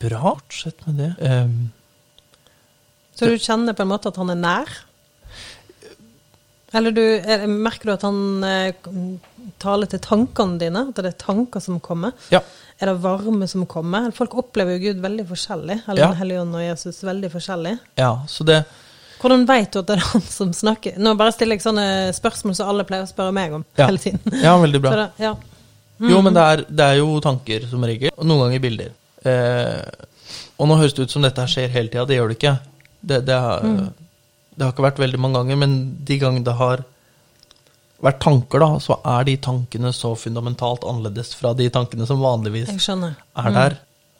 bra. 0.00 0.36
sett 0.52 0.86
med 0.86 1.00
det. 1.02 1.10
Um, 1.20 1.70
så 3.14 3.28
du 3.28 3.36
kjenner 3.36 3.76
på 3.76 3.84
en 3.84 3.90
måte 3.90 4.08
at 4.08 4.20
han 4.20 4.32
er 4.32 4.38
nær? 4.40 4.70
Eller 6.72 6.94
du, 6.94 7.02
merker 7.50 7.90
du 7.90 7.92
at 7.96 8.04
han 8.06 8.44
eh, 8.46 8.90
taler 9.62 9.90
til 9.90 10.02
tankene 10.04 10.60
dine? 10.60 10.84
At 10.90 11.00
det 11.00 11.12
er 11.12 11.18
tanker 11.18 11.62
som 11.62 11.80
kommer? 11.82 12.14
Ja. 12.30 12.42
Er 12.80 12.92
det 12.92 13.00
varme 13.02 13.48
som 13.50 13.66
kommer? 13.68 14.10
Folk 14.16 14.36
opplever 14.40 14.78
jo 14.78 14.90
Gud 14.90 15.02
veldig 15.02 15.26
forskjellig. 15.28 15.80
Eller 15.86 16.04
ja. 16.04 16.12
Den 16.12 16.20
hellige 16.22 16.44
ånd 16.44 16.54
og 16.56 16.62
Jesus 16.64 17.02
veldig 17.04 17.32
forskjellig. 17.34 17.74
Ja, 18.00 18.14
så 18.30 18.46
det... 18.48 18.62
Hvordan 19.20 19.42
vet 19.44 19.74
du 19.74 19.82
at 19.82 19.88
det 19.90 19.98
er 19.98 20.06
han 20.14 20.22
som 20.24 20.52
snakker? 20.56 20.94
Nå 20.96 21.12
bare 21.20 21.34
stiller 21.36 21.58
jeg 21.58 21.66
sånne 21.66 21.86
spørsmål 22.16 22.56
som 22.56 22.70
alle 22.72 22.86
pleier 22.88 23.04
å 23.04 23.10
spørre 23.10 23.34
meg 23.36 23.58
om 23.58 23.66
ja. 23.76 23.90
hele 23.90 24.00
tiden. 24.00 24.38
Ja, 24.40 24.54
veldig 24.62 24.80
bra. 24.80 24.94
Det, 24.96 25.26
ja. 25.26 25.34
mm. 26.00 26.08
Jo, 26.08 26.22
men 26.24 26.38
det 26.38 26.46
er, 26.52 26.62
det 26.70 26.86
er, 26.86 27.00
jo 27.02 27.18
tanker 27.24 27.66
som 27.68 27.84
regel, 27.84 28.14
og 28.16 28.30
noen 28.30 28.46
ganger 28.46 28.62
bilder. 28.64 28.94
Eh, 29.28 30.06
og 30.56 30.70
nå 30.70 30.78
høres 30.80 30.96
det 30.96 31.04
ut 31.04 31.12
som 31.12 31.26
dette 31.26 31.44
skjer 31.52 31.68
hele 31.74 31.92
tida. 31.92 32.06
Det 32.08 32.16
gjør 32.16 32.32
det 32.32 32.38
ikke. 32.38 32.54
Det, 33.00 33.20
det, 33.28 33.36
er, 33.36 33.66
mm. 33.66 33.99
Det, 34.60 34.66
har, 34.66 34.74
ikke 34.74 34.84
vært 34.84 35.00
veldig 35.00 35.20
mange 35.24 35.40
ganger, 35.40 35.58
men 35.62 35.76
de 36.04 36.18
gangene 36.20 36.44
det 36.44 36.54
har 36.58 36.84
vært 38.04 38.20
tanker, 38.20 38.60
da, 38.60 38.68
så 38.80 38.98
er 39.16 39.24
de 39.28 39.36
tankene 39.40 39.92
så 39.96 40.12
fundamentalt 40.16 40.84
annerledes 40.88 41.32
fra 41.36 41.52
de 41.56 41.66
tankene 41.72 42.06
som 42.08 42.20
vanligvis 42.20 42.70
mm. 42.76 43.08
er 43.40 43.56
der. 43.56 43.76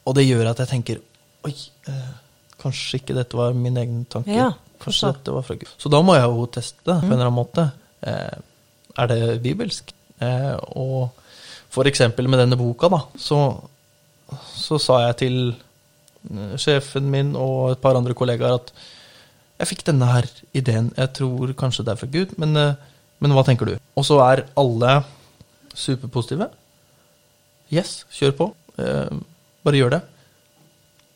Og 0.09 0.17
det 0.17 0.25
gjør 0.25 0.51
at 0.51 0.61
jeg 0.63 0.71
tenker 0.73 1.01
Oi, 1.45 1.55
eh, 1.89 2.09
kanskje 2.61 2.99
ikke 2.99 3.15
dette 3.17 3.37
var 3.37 3.55
min 3.57 3.79
egen 3.81 4.03
tanke. 4.09 4.29
Ja, 4.29 4.51
kanskje 4.83 5.09
dette 5.15 5.33
var 5.33 5.45
fra 5.45 5.55
Gud. 5.57 5.71
Så 5.81 5.89
da 5.89 6.03
må 6.05 6.13
jeg 6.13 6.27
jo 6.29 6.43
teste 6.53 6.77
det 6.85 6.99
på 6.99 7.07
en 7.07 7.09
mm. 7.09 7.15
eller 7.15 7.25
annen 7.25 7.37
måte. 7.39 7.65
Eh, 8.05 8.35
er 9.01 9.09
det 9.09 9.39
bibelsk? 9.41 9.89
Eh, 10.21 10.53
og 10.77 11.15
for 11.73 11.89
eksempel 11.89 12.29
med 12.29 12.43
denne 12.43 12.59
boka, 12.59 12.91
da, 12.93 13.01
så 13.17 13.41
så 14.55 14.79
sa 14.81 14.99
jeg 15.07 15.17
til 15.21 15.37
eh, 15.51 16.55
sjefen 16.61 17.09
min 17.11 17.33
og 17.37 17.73
et 17.73 17.83
par 17.83 17.97
andre 17.99 18.15
kollegaer 18.17 18.59
at 18.59 18.73
jeg 19.61 19.69
fikk 19.69 19.83
denne 19.91 20.07
her 20.09 20.27
ideen. 20.57 20.89
Jeg 20.97 21.13
tror 21.19 21.53
kanskje 21.57 21.85
det 21.85 21.93
er 21.93 21.99
fra 22.01 22.09
Gud, 22.11 22.33
men, 22.41 22.55
eh, 22.57 22.79
men 23.21 23.35
hva 23.35 23.43
tenker 23.45 23.69
du? 23.69 23.75
Og 23.95 24.07
så 24.07 24.17
er 24.25 24.47
alle 24.57 25.03
superpositive. 25.77 26.49
Yes, 27.71 28.01
kjør 28.11 28.33
på. 28.39 28.47
Eh, 28.81 29.21
bare 29.63 29.77
gjør 29.79 29.95
det. 29.95 30.01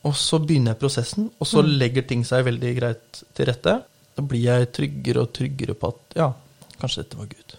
Og 0.05 0.13
så 0.15 0.37
begynner 0.39 0.75
jeg 0.75 0.81
prosessen, 0.83 1.31
og 1.41 1.49
så 1.49 1.63
mm. 1.65 1.69
legger 1.81 2.05
ting 2.05 2.23
seg 2.27 2.45
veldig 2.45 2.73
greit 2.77 3.23
til 3.33 3.49
rette. 3.49 3.79
Da 4.15 4.23
blir 4.23 4.45
jeg 4.45 4.71
tryggere 4.77 5.25
og 5.25 5.33
tryggere 5.33 5.73
på 5.73 5.89
at 5.91 6.17
ja, 6.21 6.29
kanskje 6.77 7.03
dette 7.03 7.19
var 7.19 7.31
Gud. 7.31 7.55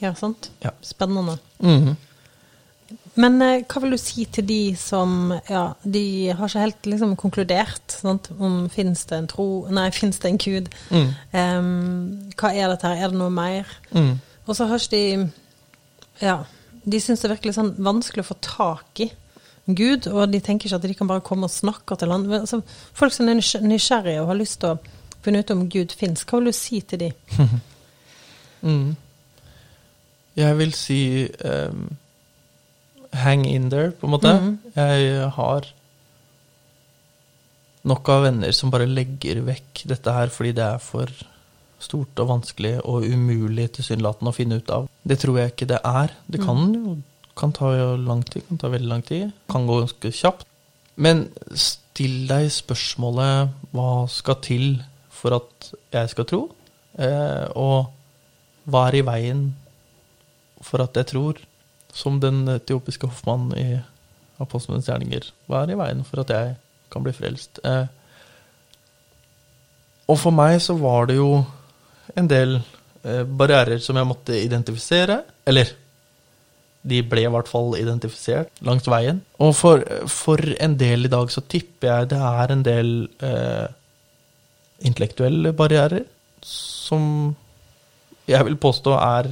Ja, 0.00 0.14
sant. 0.14 0.50
Ja. 0.62 0.70
Spennende. 0.82 1.38
Mm 1.58 1.80
-hmm. 1.82 1.96
Men 3.20 3.38
eh, 3.44 3.62
hva 3.70 3.82
vil 3.82 3.94
du 3.94 4.00
si 4.00 4.24
til 4.32 4.46
de 4.48 4.60
som 4.78 5.30
ja, 5.46 5.68
de 5.86 6.32
har 6.34 6.50
ikke 6.50 6.64
helt 6.64 6.88
liksom 6.90 7.14
konkludert 7.20 7.94
sant? 7.94 8.30
om 8.42 8.64
fins 8.72 9.04
det 9.10 9.20
en 9.20 9.30
tro 9.30 9.46
Nei, 9.70 9.86
fins 9.94 10.18
det 10.22 10.32
en 10.32 10.40
gud? 10.42 10.70
Mm. 10.90 11.12
Um, 11.30 12.32
hva 12.40 12.50
er 12.50 12.72
dette 12.72 12.90
her? 12.90 13.04
Er 13.04 13.14
det 13.14 13.20
noe 13.20 13.30
mer? 13.34 13.70
Mm. 13.94 14.16
Og 14.46 14.58
så 14.58 14.66
har 14.70 14.82
ikke 14.82 14.96
de 14.96 16.24
Ja, 16.24 16.40
de 16.84 17.00
syns 17.00 17.22
det 17.22 17.30
er 17.30 17.36
virkelig 17.36 17.56
sånn 17.56 17.74
vanskelig 17.82 18.24
å 18.24 18.32
få 18.32 18.38
tak 18.44 19.06
i 19.06 19.10
Gud, 19.64 20.10
og 20.10 20.28
de 20.28 20.42
tenker 20.44 20.68
ikke 20.68 20.76
at 20.76 20.84
de 20.84 20.96
kan 20.98 21.08
bare 21.08 21.24
komme 21.24 21.48
og 21.48 21.52
snakke 21.54 21.96
til 21.96 22.10
han. 22.12 22.26
Altså, 22.36 22.58
folk 22.92 23.14
som 23.14 23.30
er 23.32 23.38
nysgjerrige 23.64 24.20
og 24.20 24.28
har 24.28 24.36
lyst 24.36 24.58
til 24.60 24.74
å 24.74 25.22
finne 25.24 25.40
ut 25.40 25.52
om 25.54 25.62
Gud 25.72 25.94
fins, 25.96 26.26
hva 26.28 26.36
vil 26.36 26.50
du 26.50 26.56
si 26.58 26.82
til 26.84 27.00
de? 27.00 27.08
mm. 28.68 28.90
Jeg 30.36 30.58
vil 30.58 30.74
si 30.76 31.00
um 31.40 31.86
hang 33.22 33.44
in 33.46 33.70
there, 33.70 33.92
på 33.92 34.08
en 34.08 34.14
måte. 34.16 34.32
Mm. 34.40 34.52
Jeg 34.74 35.30
har 35.36 35.70
nok 37.84 38.08
av 38.08 38.24
venner 38.24 38.52
som 38.56 38.72
bare 38.72 38.88
legger 38.88 39.42
vekk 39.44 39.84
dette 39.90 40.12
her 40.16 40.32
fordi 40.32 40.54
det 40.56 40.64
er 40.64 40.82
for 40.82 41.10
stort 41.84 42.20
og 42.22 42.30
vanskelig 42.30 42.78
og 42.88 43.04
umulig 43.04 43.68
tilsynelatende 43.76 44.32
å 44.32 44.36
finne 44.36 44.60
ut 44.60 44.70
av. 44.72 44.86
Det 45.04 45.18
tror 45.20 45.40
jeg 45.40 45.52
ikke 45.52 45.68
det 45.74 45.80
er. 45.84 46.14
Det 46.32 46.40
kan 46.40 46.62
mm. 46.62 46.78
jo 46.78 46.96
kan 47.34 47.52
ta 47.52 47.72
lang 47.98 48.22
tid, 48.22 48.44
kan 48.48 48.60
ta 48.62 48.70
veldig 48.70 48.88
lang 48.88 49.02
tid. 49.02 49.32
Kan 49.50 49.66
gå 49.66 49.80
ganske 49.82 50.12
kjapt. 50.14 50.46
Men 50.94 51.26
still 51.58 52.28
deg 52.30 52.46
spørsmålet 52.54 53.50
hva 53.74 54.04
skal 54.10 54.38
til 54.44 54.68
for 55.14 55.40
at 55.40 55.72
jeg 55.94 56.12
skal 56.12 56.28
tro? 56.30 56.40
Eh, 56.94 57.46
og 57.58 57.90
hva 58.70 58.86
er 58.88 59.00
i 59.00 59.04
veien 59.06 59.48
for 60.62 60.84
at 60.84 60.96
jeg 61.00 61.10
tror? 61.10 61.42
Som 61.94 62.18
den 62.22 62.42
etiopiske 62.56 63.06
hoffmannen 63.06 63.54
i 63.58 63.68
Apostlenes 64.42 64.88
gjerninger. 64.90 65.28
Hva 65.46 65.62
er 65.62 65.74
i 65.74 65.78
veien 65.78 66.02
for 66.06 66.24
at 66.24 66.32
jeg 66.34 66.56
kan 66.92 67.04
bli 67.04 67.14
frelst? 67.14 67.60
Eh, 67.64 67.86
og 70.10 70.18
for 70.20 70.34
meg 70.36 70.58
så 70.60 70.76
var 70.76 71.08
det 71.08 71.20
jo 71.20 71.38
en 72.18 72.28
del 72.28 72.58
eh, 72.58 73.22
barrierer 73.24 73.80
som 73.82 73.96
jeg 73.96 74.10
måtte 74.10 74.36
identifisere. 74.36 75.22
Eller 75.48 75.70
de 76.84 77.00
ble 77.08 77.24
i 77.24 77.30
hvert 77.32 77.48
fall 77.48 77.78
identifisert 77.78 78.60
langs 78.66 78.88
veien. 78.90 79.22
Og 79.40 79.54
for, 79.56 79.84
for 80.10 80.42
en 80.60 80.74
del 80.80 81.06
i 81.06 81.12
dag 81.12 81.30
så 81.32 81.44
tipper 81.48 81.88
jeg 81.88 82.10
det 82.12 82.20
er 82.20 82.52
en 82.52 82.66
del 82.66 82.92
eh, 83.24 83.70
intellektuelle 84.84 85.54
barrierer 85.56 86.04
som 86.44 87.32
jeg 88.28 88.44
vil 88.48 88.60
påstå 88.60 88.92
er 88.98 89.30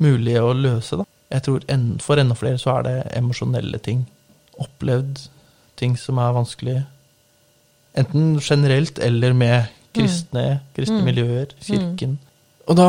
mulig 0.00 0.36
å 0.40 0.52
løse, 0.56 1.00
da. 1.00 1.06
Jeg 1.30 1.44
tror 1.46 1.66
for 2.02 2.18
enda 2.18 2.34
flere 2.34 2.58
så 2.58 2.78
er 2.78 2.86
det 2.86 2.96
emosjonelle 3.18 3.78
ting. 3.82 4.04
Opplevd 4.58 5.28
ting 5.78 5.96
som 5.98 6.18
er 6.18 6.34
vanskelig. 6.36 6.78
Enten 7.98 8.38
generelt 8.42 8.98
eller 8.98 9.34
med 9.34 9.70
kristne, 9.96 10.44
mm. 10.58 10.68
kristne 10.76 11.00
mm. 11.00 11.06
miljøer, 11.06 11.54
kirken. 11.62 12.16
Mm. 12.18 12.28
Og 12.70 12.78
da, 12.78 12.88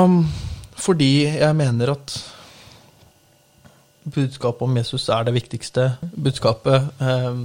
fordi 0.78 1.12
jeg 1.26 1.58
mener 1.58 1.94
at 1.96 2.18
budskapet 4.12 4.66
om 4.66 4.78
Jesus 4.78 5.08
er 5.14 5.26
det 5.26 5.36
viktigste 5.36 5.92
budskapet 6.18 6.90
eh, 7.02 7.42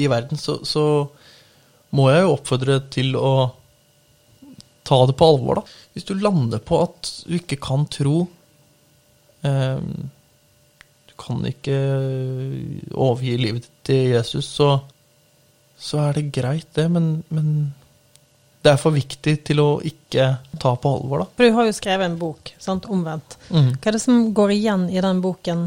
i 0.00 0.08
verden, 0.08 0.40
så, 0.40 0.62
så, 0.64 0.84
må 1.92 2.06
jeg 2.08 2.22
jo 2.24 2.30
oppfordre 2.32 2.78
til 2.88 3.16
å 3.20 3.52
ta 4.88 4.96
det 5.04 5.12
på 5.20 5.26
alvor, 5.28 5.58
da. 5.60 5.80
Hvis 5.92 6.06
du 6.08 6.14
lander 6.16 6.62
på 6.64 6.78
at 6.80 7.10
du 7.28 7.34
ikke 7.36 7.58
kan 7.60 7.84
tro 7.92 8.22
du 9.42 11.14
kan 11.18 11.44
ikke 11.46 11.76
overgi 12.94 13.36
livet 13.40 13.68
til 13.86 14.14
Jesus, 14.14 14.46
så, 14.46 14.76
så 15.78 16.02
er 16.06 16.18
det 16.18 16.30
greit, 16.34 16.68
det, 16.74 16.88
men, 16.92 17.14
men, 17.28 17.72
det 18.62 18.70
er 18.70 18.78
for 18.78 18.94
viktig 18.94 19.34
til 19.42 19.58
å 19.58 19.68
ikke 19.82 20.28
ta 20.62 20.74
på 20.78 20.90
alvor, 20.96 21.24
da. 21.24 21.30
For 21.34 21.48
du 21.48 21.56
har 21.56 21.66
jo 21.66 21.74
skrevet 21.74 22.06
en 22.06 22.18
bok, 22.20 22.52
sant, 22.62 22.86
omvendt. 22.86 23.34
Mm. 23.50 23.72
Hva 23.74 23.90
er 23.90 23.96
det 23.96 24.02
som 24.04 24.20
går 24.34 24.52
igjen 24.54 24.84
i 24.92 25.00
den 25.02 25.22
boken 25.24 25.64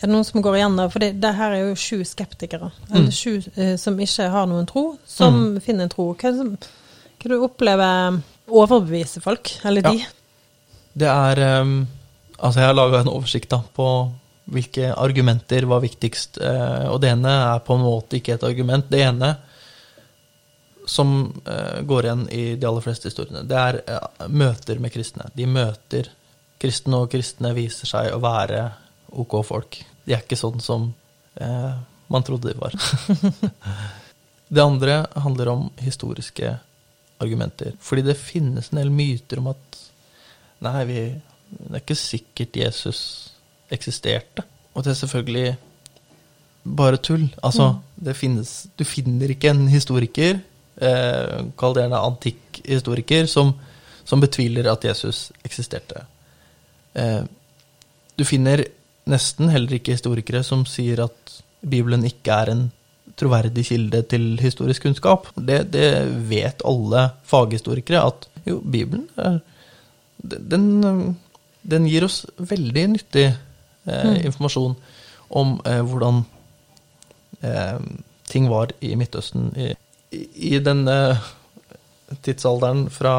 Er 0.00 0.02
det 0.04 0.12
noen 0.12 0.26
som 0.28 0.44
går 0.44 0.58
igjen 0.58 0.76
da? 0.76 0.86
For 0.92 1.00
det, 1.00 1.14
det 1.20 1.30
her 1.36 1.54
er 1.56 1.62
jo 1.70 1.78
sju 1.80 2.04
skeptikere. 2.08 2.70
Eller 2.88 3.12
sju 3.12 3.40
eh, 3.54 3.74
som 3.80 3.96
ikke 4.00 4.28
har 4.32 4.46
noen 4.48 4.68
tro, 4.68 4.84
som 5.08 5.58
finner 5.64 5.88
en 5.88 5.92
tro. 5.92 6.10
Hva, 6.12 6.28
er 6.28 6.36
det 6.36 6.40
som, 6.40 6.52
hva 7.20 7.32
du 7.32 7.36
opplever 7.44 8.20
overbeviser 8.50 9.24
folk, 9.24 9.54
eller 9.64 9.84
de? 9.84 10.04
Det 11.00 11.08
er 11.08 11.42
ehm, 11.46 11.74
Altså, 12.40 12.62
jeg 12.62 12.70
har 12.70 12.76
laga 12.76 13.02
en 13.02 13.12
oversikt 13.12 13.50
da, 13.52 13.60
på 13.76 13.86
hvilke 14.50 14.94
argumenter 14.96 15.66
var 15.68 15.82
viktigst. 15.84 16.40
eh, 16.40 16.86
og 16.90 17.00
det 17.02 17.12
ene 17.12 17.32
er 17.54 17.64
på 17.66 17.76
en 17.76 17.84
måte 17.84 18.18
ikke 18.18 18.34
et 18.34 18.46
argument. 18.46 18.88
Det 18.90 19.02
ene 19.04 19.34
som 20.90 21.32
eh, 21.46 21.82
går 21.86 22.04
igjen 22.04 22.24
i 22.34 22.44
de 22.56 22.66
aller 22.66 22.84
fleste 22.84 23.10
historiene, 23.10 23.44
det 23.46 23.58
er 23.58 23.80
eh, 23.84 24.26
møter 24.28 24.80
med 24.82 24.92
kristne. 24.94 25.28
De 25.36 25.46
møter 25.46 26.10
kristne, 26.60 27.04
og 27.04 27.12
kristne 27.12 27.52
viser 27.56 27.88
seg 27.88 28.10
å 28.14 28.22
være 28.22 28.64
ok 29.20 29.36
folk. 29.46 29.78
De 30.04 30.16
er 30.16 30.24
ikke 30.24 30.38
sånn 30.38 30.60
som 30.64 30.90
eh, 31.40 31.72
man 32.10 32.26
trodde 32.26 32.50
de 32.50 32.58
var. 32.58 32.74
det 34.54 34.64
andre 34.64 35.04
handler 35.14 35.52
om 35.54 35.68
historiske 35.78 36.56
argumenter. 37.20 37.76
Fordi 37.80 38.04
det 38.08 38.18
finnes 38.18 38.72
en 38.72 38.80
del 38.82 38.90
myter 38.90 39.40
om 39.40 39.52
at 39.52 39.80
nei, 40.64 40.84
vi, 40.88 41.02
det 41.50 41.74
er 41.74 41.82
ikke 41.82 41.98
sikkert 41.98 42.56
Jesus 42.56 43.00
eksisterte. 43.72 44.44
Og 44.74 44.84
det 44.84 44.92
er 44.92 45.00
selvfølgelig 45.00 45.56
bare 46.64 47.00
tull. 47.02 47.26
Altså, 47.42 47.74
det 47.96 48.16
finnes 48.18 48.68
Du 48.78 48.84
finner 48.84 49.32
ikke 49.32 49.50
en 49.50 49.66
historiker, 49.68 50.40
eh, 50.80 51.36
kall 51.58 51.74
det 51.74 51.84
gjerne 51.84 52.02
antikk 52.06 52.60
historiker, 52.66 53.26
som, 53.26 53.54
som 54.04 54.20
betviler 54.20 54.70
at 54.70 54.84
Jesus 54.84 55.30
eksisterte. 55.44 56.04
Eh, 56.94 57.22
du 58.16 58.24
finner 58.24 58.64
nesten 59.10 59.50
heller 59.50 59.78
ikke 59.78 59.96
historikere 59.96 60.42
som 60.46 60.66
sier 60.68 61.02
at 61.06 61.40
Bibelen 61.60 62.04
ikke 62.06 62.34
er 62.34 62.52
en 62.52 62.66
troverdig 63.20 63.64
kilde 63.68 64.02
til 64.08 64.36
historisk 64.40 64.86
kunnskap. 64.86 65.28
Det, 65.36 65.64
det 65.72 65.88
vet 66.30 66.62
alle 66.66 67.08
faghistorikere, 67.28 68.04
at 68.06 68.28
jo, 68.46 68.60
Bibelen 68.60 69.08
er, 69.20 69.40
den, 70.22 71.16
den 71.62 71.88
gir 71.88 72.06
oss 72.06 72.22
veldig 72.36 72.86
nyttig 72.94 73.26
eh, 73.30 74.24
informasjon 74.26 74.76
om 75.40 75.58
eh, 75.66 75.82
hvordan 75.84 76.24
eh, 77.42 77.78
ting 78.30 78.48
var 78.50 78.72
i 78.80 78.94
Midtøsten 78.98 79.50
i, 79.58 79.70
i, 80.16 80.22
i 80.54 80.58
den 80.64 80.86
eh, 80.88 81.30
tidsalderen 82.22 82.88
fra 82.90 83.14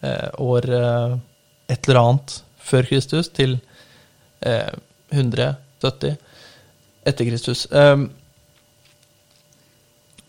eh, 0.00 0.28
år 0.40 0.68
eh, 0.70 1.18
et 1.72 1.88
eller 1.88 2.00
annet 2.00 2.38
før 2.62 2.88
Kristus 2.88 3.28
til 3.34 3.58
eh, 4.40 4.72
170 5.12 6.16
etter 7.02 7.26
Kristus. 7.26 7.66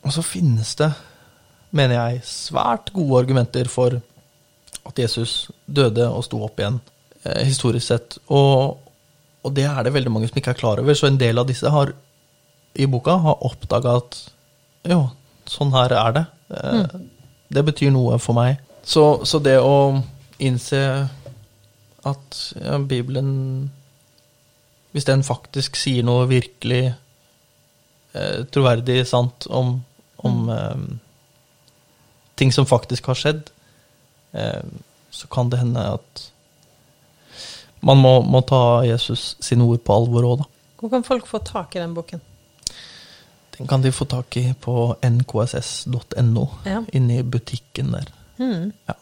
Og 0.04 0.12
så 0.12 0.23
finnes 0.26 0.73
det, 0.80 0.89
mener 1.71 1.95
jeg, 1.95 2.23
svært 2.26 2.89
gode 2.95 3.21
argumenter 3.21 3.69
for 3.69 3.99
at 4.84 4.99
Jesus 4.99 5.52
døde 5.69 6.08
og 6.10 6.26
sto 6.26 6.41
opp 6.43 6.60
igjen, 6.60 6.82
historisk 7.23 7.88
sett. 7.88 8.17
Og, 8.33 8.79
og 9.43 9.55
det 9.55 9.67
er 9.69 9.83
det 9.86 9.93
veldig 9.95 10.12
mange 10.12 10.29
som 10.29 10.39
ikke 10.39 10.55
er 10.55 10.59
klar 10.59 10.81
over, 10.81 10.97
så 10.97 11.07
en 11.09 11.19
del 11.21 11.39
av 11.39 11.47
disse 11.49 11.69
har 11.69 11.93
i 12.73 12.88
boka 12.89 13.15
har 13.21 13.43
oppdaga 13.45 13.97
at 14.01 14.17
jo, 14.89 15.03
sånn 15.49 15.73
her 15.75 15.93
er 15.95 16.15
det. 16.15 16.23
Mm. 16.49 17.09
Det 17.53 17.63
betyr 17.69 17.93
noe 17.93 18.17
for 18.21 18.38
meg. 18.38 18.57
Så, 18.83 19.23
så 19.29 19.39
det 19.39 19.59
å 19.62 20.01
innse 20.43 20.81
at 22.03 22.39
ja, 22.59 22.77
Bibelen 22.83 23.71
Hvis 24.91 25.07
den 25.07 25.23
faktisk 25.23 25.77
sier 25.79 26.03
noe 26.05 26.27
virkelig 26.29 26.83
eh, 28.13 28.43
troverdig 28.53 28.99
sant 29.09 29.47
om, 29.49 29.71
om 30.21 30.49
eh, 30.53 30.83
ting 32.38 32.53
som 32.53 32.67
faktisk 32.69 33.09
har 33.09 33.17
skjedd, 33.17 33.49
eh, 34.38 34.62
så 35.09 35.29
kan 35.33 35.49
det 35.49 35.63
hende 35.63 35.88
at 35.95 36.27
man 37.84 37.98
må, 38.02 38.13
må 38.26 38.41
ta 38.48 38.82
Jesus 38.88 39.36
sine 39.43 39.63
ord 39.67 39.82
på 39.86 39.96
alvor 39.96 40.24
òg, 40.30 40.38
da. 40.43 40.46
Hvor 40.80 40.89
kan 40.91 41.04
folk 41.08 41.28
få 41.30 41.39
tak 41.46 41.76
i 41.76 41.80
den 41.84 41.93
boken? 41.96 42.22
Den 43.58 43.67
kan 43.69 43.84
de 43.84 43.91
få 43.93 44.06
tak 44.10 44.36
i 44.41 44.48
på 44.60 44.96
nkss.no, 45.06 46.48
Ja. 46.65 46.84
inni 46.93 47.22
butikken 47.24 47.91
der. 47.93 48.08
Mm. 48.39 48.72
Ja. 48.88 48.93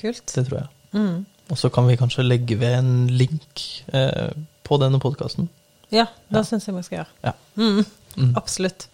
Kult. 0.00 0.32
Det 0.34 0.44
tror 0.46 0.58
jeg. 0.60 0.68
Mm. 0.92 1.24
Og 1.50 1.58
så 1.58 1.68
kan 1.72 1.86
vi 1.88 1.96
kanskje 1.96 2.22
legge 2.26 2.56
ved 2.60 2.74
en 2.78 3.06
link 3.08 3.64
eh, 3.92 4.30
på 4.64 4.78
denne 4.80 5.00
podkasten. 5.00 5.48
Ja, 5.90 6.06
det 6.28 6.36
Ja. 6.38 6.42
syns 6.44 6.66
jeg 6.68 6.74
vi 6.76 6.82
skal 6.82 6.98
gjøre. 6.98 7.12
Ja. 7.24 7.32
Mm. 7.56 7.84
Mm. 8.16 8.34
Absolutt. 8.36 8.88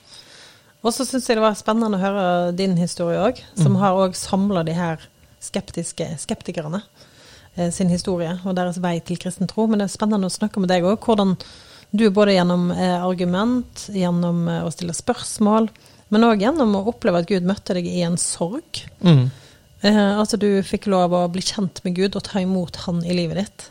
Og 0.85 0.93
så 0.93 1.05
syns 1.05 1.29
jeg 1.29 1.37
det 1.37 1.43
var 1.43 1.55
spennende 1.55 1.99
å 1.99 2.01
høre 2.01 2.53
din 2.57 2.77
historie 2.79 3.19
òg, 3.19 3.43
som 3.57 3.73
Mm. 3.73 3.81
har 3.81 3.93
òg 3.95 4.15
samla 4.15 4.65
de 4.65 4.73
her 4.73 4.99
skeptiske 5.41 6.17
skeptikerne 6.19 6.83
sin 7.75 7.91
historie 7.93 8.33
og 8.43 8.57
deres 8.59 8.81
vei 8.83 8.97
til 9.05 9.19
kristen 9.23 9.47
tro. 9.51 9.69
Men 9.71 9.79
det 9.79 9.89
er 9.89 9.95
spennende 9.95 10.27
å 10.27 10.35
snakke 10.35 10.63
med 10.63 10.73
deg 10.73 10.87
òg, 10.89 10.99
hvordan 11.05 11.37
du 11.95 12.11
både 12.11 12.35
gjennom 12.35 12.71
eh, 12.75 13.05
argument, 13.07 13.87
gjennom 13.95 14.49
eh, 14.51 14.65
å 14.67 14.71
stille 14.75 14.95
spørsmål, 14.97 15.69
men 16.11 16.27
òg 16.27 16.43
gjennom 16.43 16.75
å 16.75 16.83
oppleve 16.91 17.21
at 17.23 17.29
Gud 17.31 17.47
møtte 17.47 17.77
deg 17.77 17.87
i 17.87 18.03
en 18.03 18.17
sorg. 18.19 18.81
Mm. 19.05 19.29
Eh, 19.87 20.01
altså 20.19 20.41
du 20.41 20.49
fikk 20.67 20.89
lov 20.91 21.15
å 21.15 21.29
bli 21.31 21.45
kjent 21.45 21.79
med 21.85 21.95
Gud 21.95 22.19
og 22.19 22.27
ta 22.27 22.43
imot 22.43 22.81
Han 22.89 23.05
i 23.07 23.15
livet 23.15 23.45
ditt. 23.45 23.69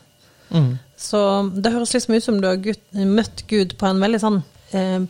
Mm. 0.56 0.72
Så 0.96 1.20
det 1.52 1.74
høres 1.74 1.92
liksom 1.92 2.16
ut 2.16 2.24
som 2.24 2.40
du 2.40 2.48
har 2.48 3.04
møtt 3.04 3.44
Gud 3.50 3.76
på 3.76 3.90
en 3.90 4.00
veldig 4.00 4.22
sånn 4.22 4.40
eh, 4.74 5.00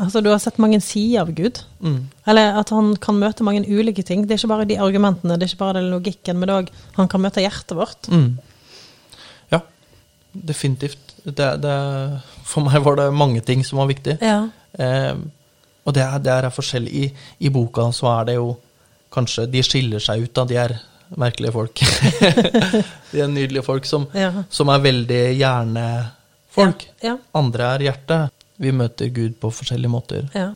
Altså 0.00 0.22
du 0.22 0.30
har 0.30 0.38
sett 0.42 0.60
mange 0.62 0.78
sider 0.84 1.24
av 1.24 1.32
Gud. 1.36 1.60
Mm. 1.82 1.98
Eller 2.30 2.58
at 2.60 2.70
han 2.74 2.92
kan 3.02 3.18
møte 3.20 3.44
mange 3.46 3.66
ulike 3.68 4.04
ting. 4.06 4.22
Det 4.26 4.36
er 4.36 4.40
ikke 4.42 4.52
bare 4.54 4.68
de 4.70 4.78
argumentene, 4.82 5.36
det 5.38 5.46
er 5.48 5.52
ikke 5.52 5.64
bare 5.64 5.80
den 5.80 5.90
logikken, 5.92 6.38
men 6.40 6.54
òg 6.54 6.70
han 6.96 7.10
kan 7.10 7.22
møte 7.24 7.42
hjertet 7.44 7.76
vårt. 7.78 8.08
Mm. 8.12 8.38
Ja, 9.52 9.60
definitivt. 10.32 11.14
Det, 11.24 11.50
det, 11.60 11.76
for 12.48 12.64
meg 12.64 12.80
var 12.86 12.96
det 13.02 13.10
mange 13.12 13.42
ting 13.44 13.64
som 13.66 13.82
var 13.82 13.90
viktig. 13.90 14.16
Ja. 14.24 14.46
Eh, 14.78 15.14
og 15.84 15.94
det 15.96 16.02
er, 16.04 16.18
det 16.22 16.32
er 16.36 16.50
forskjellig. 16.54 16.92
I, 16.92 17.10
I 17.46 17.50
boka 17.52 17.88
så 17.96 18.08
er 18.20 18.30
det 18.30 18.38
jo 18.38 18.54
kanskje 19.10 19.48
De 19.50 19.62
skiller 19.66 19.98
seg 20.02 20.22
ut, 20.22 20.32
da. 20.36 20.44
De 20.46 20.56
er 20.60 20.76
merkelige 21.18 21.50
folk. 21.56 21.80
de 23.12 23.22
er 23.24 23.30
nydelige 23.32 23.64
folk 23.66 23.88
som, 23.88 24.04
Ja. 24.14 24.44
som 24.52 24.70
er 24.70 24.84
veldig 24.84 25.22
hjernefolk. 25.40 26.84
Ja. 27.02 27.16
Andre 27.34 27.72
er 27.74 27.84
hjerte. 27.88 28.20
Vi 28.60 28.72
møter 28.76 29.08
Gud 29.14 29.38
på 29.40 29.52
forskjellige 29.60 29.92
måter. 29.92 30.28
ja. 30.36 30.50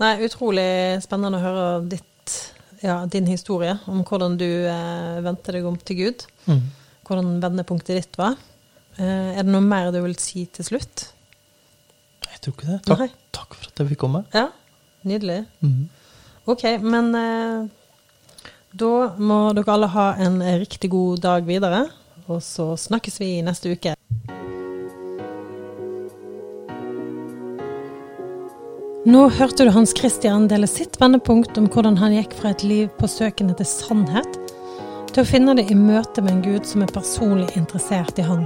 Nei, 0.00 0.14
utrolig 0.24 0.62
spennende 1.04 1.36
å 1.36 1.42
høre 1.42 1.64
ditt, 1.92 2.36
ja, 2.80 3.02
din 3.04 3.26
historie 3.28 3.74
om 3.90 3.98
hvordan 4.08 4.38
du 4.40 4.46
eh, 4.48 5.18
vendte 5.20 5.52
deg 5.52 5.66
om 5.68 5.76
til 5.76 5.98
Gud. 5.98 6.24
Mm. 6.46 6.62
Hvordan 7.04 7.34
vendepunktet 7.42 7.98
ditt 7.98 8.16
var. 8.16 8.38
Eh, 8.96 9.36
er 9.36 9.44
det 9.44 9.52
noe 9.52 9.60
mer 9.60 9.90
du 9.92 10.00
vil 10.00 10.16
si 10.16 10.46
til 10.56 10.70
slutt? 10.70 11.04
Jeg 12.30 12.40
tror 12.40 12.56
ikke 12.56 12.70
det. 12.70 12.80
Takk, 12.88 13.18
takk 13.36 13.58
for 13.58 13.68
at 13.68 13.82
jeg 13.82 13.92
fikk 13.92 14.02
komme. 14.06 14.24
Ja, 14.32 14.46
nydelig. 15.04 15.42
Mm. 15.60 15.84
Ok, 16.48 16.64
men 16.80 17.12
eh, 17.20 17.68
da 18.80 18.92
må 19.20 19.42
dere 19.58 19.76
alle 19.76 19.92
ha 19.98 20.10
en 20.24 20.40
riktig 20.64 20.94
god 20.96 21.20
dag 21.28 21.44
videre. 21.44 21.90
Og 22.30 22.40
så 22.46 22.72
snakkes 22.78 23.20
vi 23.20 23.34
neste 23.44 23.76
uke. 23.76 23.99
Nå 29.10 29.24
hørte 29.34 29.64
du 29.66 29.72
Hans 29.74 29.90
Christian 29.98 30.44
dele 30.46 30.68
sitt 30.70 30.94
vendepunkt 31.00 31.56
om 31.58 31.64
hvordan 31.72 31.96
han 31.98 32.12
gikk 32.14 32.34
fra 32.38 32.52
et 32.52 32.60
liv 32.62 32.90
på 32.94 33.08
søken 33.10 33.48
etter 33.50 33.66
sannhet 33.66 34.36
til 35.10 35.22
å 35.22 35.26
finne 35.26 35.56
det 35.58 35.64
i 35.72 35.74
møte 35.74 36.22
med 36.22 36.36
en 36.36 36.42
Gud 36.44 36.68
som 36.68 36.84
er 36.84 36.92
personlig 36.94 37.48
interessert 37.58 38.20
i 38.22 38.26
han. 38.28 38.44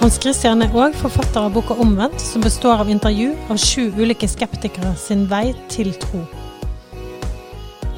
Hans 0.00 0.16
Christian 0.22 0.64
er 0.64 0.72
òg 0.72 0.96
forfatter 1.02 1.42
av 1.42 1.58
boka 1.58 1.76
Omvendt, 1.76 2.24
som 2.24 2.46
består 2.46 2.86
av 2.86 2.94
intervju 2.94 3.34
av 3.52 3.60
sju 3.60 3.90
ulike 4.00 4.30
skeptikere 4.32 4.94
sin 4.96 5.28
vei 5.28 5.50
til 5.68 5.92
tro. 6.06 6.24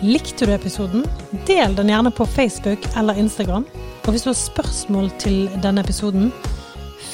Likte 0.02 0.44
du 0.44 0.52
episoden? 0.52 1.06
Del 1.48 1.72
den 1.76 1.88
gjerne 1.88 2.11
på 2.12 2.26
Facebook 2.28 2.85
eller 2.96 3.16
Instagram. 3.16 3.64
Og 4.04 4.11
hvis 4.12 4.26
du 4.26 4.28
har 4.28 4.37
spørsmål 4.37 5.09
til 5.18 5.46
denne 5.64 5.80
episoden, 5.80 6.28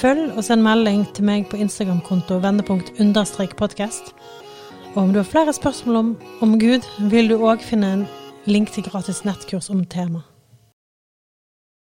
følg 0.00 0.32
og 0.34 0.42
send 0.44 0.66
melding 0.66 1.04
til 1.14 1.28
meg 1.28 1.46
på 1.46 1.60
Instagram-konto 1.62 2.40
vendepunkt 2.42 2.90
understrek. 2.98 3.54
Og 3.60 4.98
om 5.02 5.12
du 5.12 5.20
har 5.22 5.30
flere 5.30 5.52
spørsmål 5.52 5.96
om, 5.96 6.16
om 6.40 6.58
Gud, 6.58 6.82
vil 6.98 7.30
du 7.30 7.38
òg 7.38 7.62
finne 7.62 7.92
en 7.92 8.04
link 8.46 8.74
til 8.74 8.82
gratis 8.82 9.24
nettkurs 9.24 9.70
om 9.70 9.84
temaet. 9.86 10.31